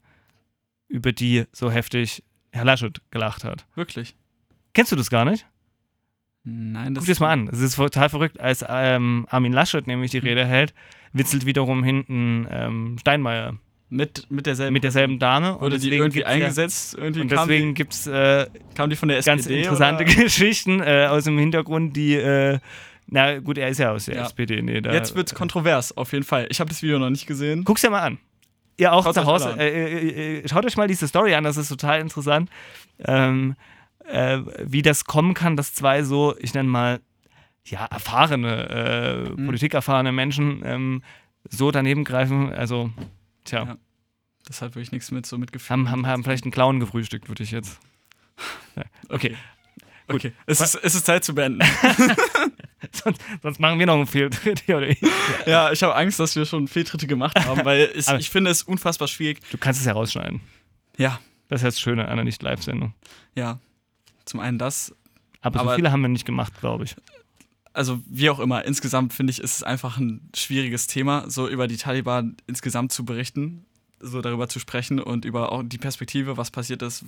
[0.89, 3.67] über die so heftig Herr Laschet gelacht hat.
[3.75, 4.17] Wirklich.
[4.73, 5.47] Kennst du das gar nicht?
[6.45, 7.49] Nein, das Guck dir das mal an.
[7.49, 10.73] Es ist total verrückt, als ähm, Armin Laschet nämlich die Rede hält,
[11.13, 13.59] witzelt wiederum hinten ähm, Steinmeier
[13.91, 14.75] Mit, mit derselben.
[14.75, 15.59] mit derselben Dame.
[15.61, 16.95] Wurde die irgendwie gibt's ja- eingesetzt?
[16.99, 19.37] irgendwie Und deswegen gibt es äh, die, kam die von der SPD?
[19.37, 20.15] ganz interessante oder?
[20.25, 22.59] Geschichten äh, aus dem Hintergrund, die, äh,
[23.07, 24.23] na gut, er ist ja aus der Ja.
[24.27, 24.61] SPD.
[24.61, 26.47] Nee, da, Jetzt wird kontrovers, auf jeden Fall.
[26.51, 27.65] Ich habe das Video noch nicht gesehen.
[27.65, 28.19] Guck's dir mal an.
[28.77, 29.55] Ihr auch zu Hause.
[29.55, 29.59] an.
[29.59, 32.51] Äh, äh, äh, schaut euch mal diese Story an, das ist total interessant.
[33.05, 33.57] Ähm,
[34.07, 37.01] äh, wie das kommen kann, dass zwei so, ich nenne mal,
[37.65, 39.47] ja, erfahrene, äh, Mhm.
[39.47, 41.03] politikerfahrene Menschen ähm,
[41.49, 42.53] so daneben greifen.
[42.53, 42.91] Also,
[43.49, 43.77] tja, Ja.
[44.47, 45.71] Das hat wirklich nichts mit so mitgefühlt.
[45.71, 47.79] haben, haben, haben vielleicht einen Clown gefrühstückt, würde ich jetzt.
[49.09, 49.37] Okay.
[50.11, 51.61] Okay, es ist, es ist Zeit zu beenden.
[52.93, 54.63] sonst, sonst machen wir noch einen Fehltritt
[55.47, 58.63] ja, ich habe Angst, dass wir schon Fehltritte gemacht haben, weil es, ich finde es
[58.63, 59.41] unfassbar schwierig.
[59.51, 60.41] Du kannst es ja rausschneiden.
[60.97, 62.95] Ja, Das ist das Schöne an einer Nicht-Live-Sendung.
[63.35, 63.59] ja.
[64.25, 64.95] Zum einen das,
[65.41, 66.95] Aber, so Aber- viele haben wir nicht gemacht, glaube ich.
[67.73, 71.69] Also wie auch immer, insgesamt finde ich, ist es einfach ein schwieriges Thema, so über
[71.69, 73.65] die Taliban insgesamt zu berichten,
[74.01, 77.05] so darüber zu sprechen und über auch die Perspektive, was passiert ist,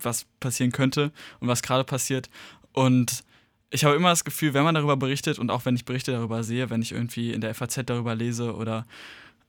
[0.00, 2.28] was passieren könnte und was gerade passiert.
[2.72, 3.24] Und
[3.70, 6.44] ich habe immer das Gefühl, wenn man darüber berichtet und auch wenn ich Berichte darüber
[6.44, 8.86] sehe, wenn ich irgendwie in der FAZ darüber lese oder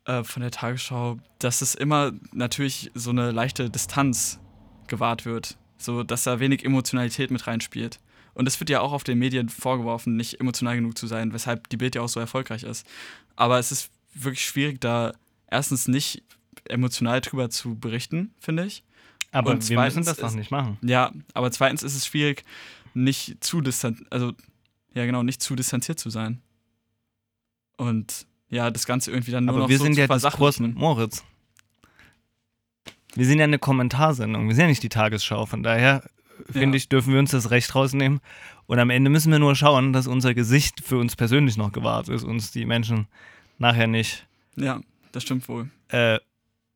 [0.05, 4.39] äh, von der Tagesschau, dass es immer natürlich so eine leichte Distanz
[4.87, 7.99] gewahrt wird, so dass da wenig Emotionalität mit reinspielt.
[8.37, 11.69] Und es wird ja auch auf den Medien vorgeworfen, nicht emotional genug zu sein, weshalb
[11.69, 12.85] die Bild ja auch so erfolgreich ist.
[13.35, 15.13] Aber es ist wirklich schwierig, da
[15.49, 16.21] erstens nicht
[16.65, 18.83] emotional drüber zu berichten, finde ich.
[19.31, 20.77] Aber Und wir müssen das doch nicht machen.
[20.83, 22.43] Ja, aber zweitens ist es schwierig,
[22.93, 24.33] nicht zu distanziert, also
[24.93, 26.39] ja genau, nicht zu distanziert zu sein.
[27.75, 30.59] Und ja, das Ganze irgendwie dann nur Aber noch wir so sind zu ja Diskurs
[30.59, 31.23] mit Moritz.
[33.15, 34.47] Wir sind ja eine Kommentarsendung.
[34.47, 35.47] Wir sind ja nicht die Tagesschau.
[35.47, 36.07] Von daher,
[36.51, 36.73] finde Ja.
[36.75, 38.19] ich, dürfen wir uns das Recht rausnehmen.
[38.65, 42.09] Und am Ende müssen wir nur schauen, dass unser Gesicht für uns persönlich noch gewahrt
[42.09, 43.07] ist, uns die Menschen
[43.57, 44.25] nachher nicht.
[44.55, 44.81] Ja,
[45.11, 45.69] das stimmt wohl.
[45.89, 46.19] Äh,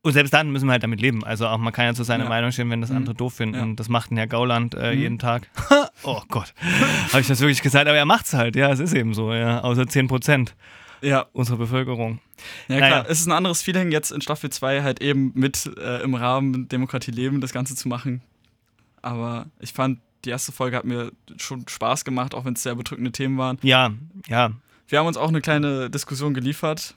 [0.04, 1.24] und selbst dann müssen wir halt damit leben.
[1.24, 2.30] Also auch man kann ja zu seiner Ja.
[2.30, 2.98] Meinung stehen, wenn das Mhm.
[2.98, 3.56] andere doof finden.
[3.56, 3.64] Ja.
[3.64, 5.02] Und das macht ein Herr Gauland äh, Mhm.
[5.02, 5.48] jeden Tag.
[6.04, 6.54] oh Gott.
[7.12, 7.88] Habe ich das wirklich gesagt?
[7.88, 8.56] Aber er macht's halt.
[8.56, 9.34] Ja, es ist eben so.
[9.34, 9.62] Ja.
[9.62, 10.56] Außer 10 Prozent
[11.04, 12.20] Ja, unserer Bevölkerung.
[12.68, 12.88] ja Naja.
[12.88, 13.06] klar.
[13.10, 16.68] Es ist ein anderes Feeling, jetzt in Staffel 2 halt eben mit äh, im Rahmen
[16.70, 18.22] Demokratie leben, das Ganze zu machen.
[19.02, 22.76] Aber ich fand, die erste Folge hat mir schon Spaß gemacht, auch wenn es sehr
[22.76, 23.58] bedrückende Themen waren.
[23.64, 23.92] Ja,
[24.28, 24.52] ja.
[24.88, 26.96] Wir haben uns auch eine kleine Diskussion geliefert.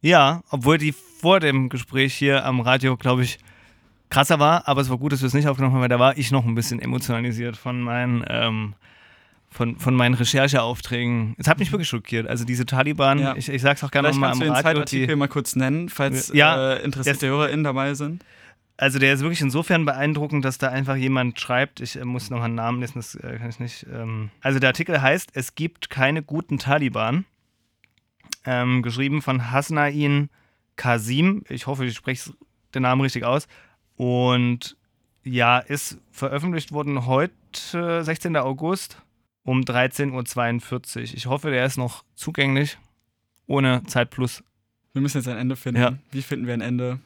[0.00, 3.38] Ja, obwohl die vor dem Gespräch hier am Radio, glaube ich,
[4.10, 6.18] krasser war, aber es war gut, dass wir es nicht aufgenommen haben, weil da war
[6.18, 8.74] ich noch ein bisschen emotionalisiert von meinen, ähm,
[9.50, 11.34] von, von meinen Rechercheaufträgen.
[11.38, 12.26] Es hat mich wirklich schockiert.
[12.26, 13.36] Also diese Taliban, Ja.
[13.36, 14.72] ich, ich sag's auch gerne nochmal kannst am du den Radio.
[14.80, 18.24] Zeitartikel Die, mal kurz nennen, falls Ja, äh, interessierte HörerInnen dabei sind.
[18.76, 22.42] Also der ist wirklich insofern beeindruckend, dass da einfach jemand schreibt, ich äh, muss noch
[22.42, 23.86] einen Namen lesen, das äh, kann ich nicht.
[23.92, 27.24] Ähm, also der Artikel heißt, es gibt keine guten Taliban.
[28.44, 30.28] Ähm, geschrieben von Hasnain
[30.76, 31.44] Kasim.
[31.48, 32.32] Ich hoffe, ich spreche
[32.74, 33.46] den Namen richtig aus.
[33.96, 34.76] Und
[35.22, 37.32] ja, ist veröffentlicht worden heute,
[38.02, 38.36] 16.
[38.36, 39.00] August,
[39.44, 41.02] um 13.42 Uhr.
[41.02, 42.78] Ich hoffe, der ist noch zugänglich,
[43.46, 44.42] ohne Zeit plus.
[44.92, 45.80] Wir müssen jetzt ein Ende finden.
[45.80, 45.92] Ja.
[46.10, 46.98] Wie finden wir ein Ende?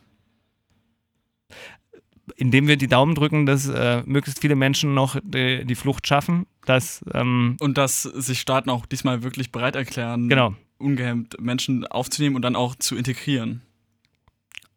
[2.36, 6.46] Indem wir die Daumen drücken, dass äh, möglichst viele Menschen noch die, die Flucht schaffen.
[6.64, 12.34] Dass, ähm, Und dass sich Staaten auch diesmal wirklich bereit erklären, genau, ungehemmt Menschen aufzunehmen
[12.36, 13.62] und dann auch zu integrieren.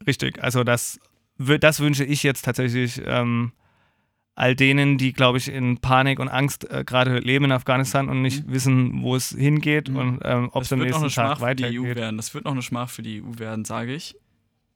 [0.06, 0.42] richtig.
[0.44, 1.00] Also das,
[1.38, 3.52] das wünsche ich jetzt tatsächlich ähm,
[4.36, 8.22] all denen, die, glaube ich, in Panik und Angst äh, gerade leben in Afghanistan und
[8.22, 9.96] nicht wissen, wo es hingeht Mhm.
[9.98, 11.68] und ähm, ob es Das am wird noch nächsten eine Schmach Tag für die EU
[11.82, 11.96] weitergeht.
[11.98, 12.18] werden.
[12.18, 14.16] Das wird noch eine Schmach für die EU werden, sage ich.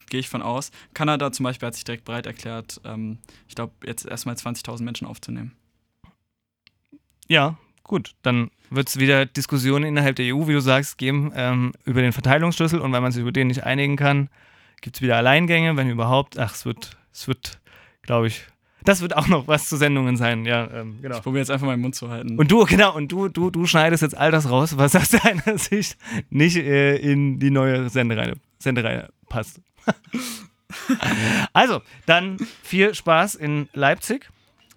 [0.10, 0.72] Gehe ich von aus.
[0.94, 5.08] Kanada zum Beispiel hat sich direkt bereit erklärt, ähm, ich glaube, jetzt erstmal 20.000 Menschen
[5.08, 5.54] aufzunehmen.
[7.28, 8.16] Ja, gut.
[8.22, 12.12] Dann wird es wieder Diskussionen innerhalb der EU, wie du sagst, geben ähm, über den
[12.12, 14.30] Verteilungsschlüssel und wenn man sich über den nicht einigen kann,
[14.82, 16.38] gibt es wieder Alleingänge, wenn überhaupt.
[16.38, 17.60] Ach, es wird, es wird,
[18.02, 18.46] glaube ich,
[18.84, 21.18] das wird auch noch was zu Sendungen sein, ja, ähm, genau.
[21.18, 22.38] Ich probiere jetzt einfach meinen Mund zu halten.
[22.38, 25.58] Und du, genau, und du, du, du schneidest jetzt all das raus, was aus deiner
[25.58, 25.98] Sicht
[26.30, 29.62] nicht äh, in die neue Sendereihe, Sendereihe passt.
[31.54, 34.30] also, dann viel Spaß in Leipzig.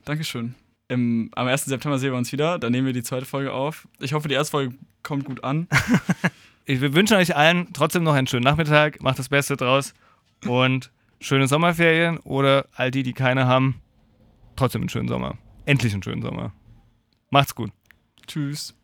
[0.04, 0.54] Dankeschön.
[0.88, 1.64] Im, am 1.
[1.64, 2.58] September sehen wir uns wieder.
[2.58, 3.88] Dann nehmen wir die zweite Folge auf.
[3.98, 5.68] Ich hoffe, die erste Folge kommt gut an.
[6.68, 9.00] Ich wir wünschen euch allen trotzdem noch einen schönen Nachmittag.
[9.00, 9.94] Macht das Beste draus
[10.48, 10.90] und
[11.20, 13.80] schöne Sommerferien oder all die, die keine haben,
[14.56, 15.38] trotzdem einen schönen Sommer.
[15.64, 16.52] Endlich einen schönen Sommer.
[17.30, 17.70] Macht's gut.
[18.26, 18.74] Tschüss.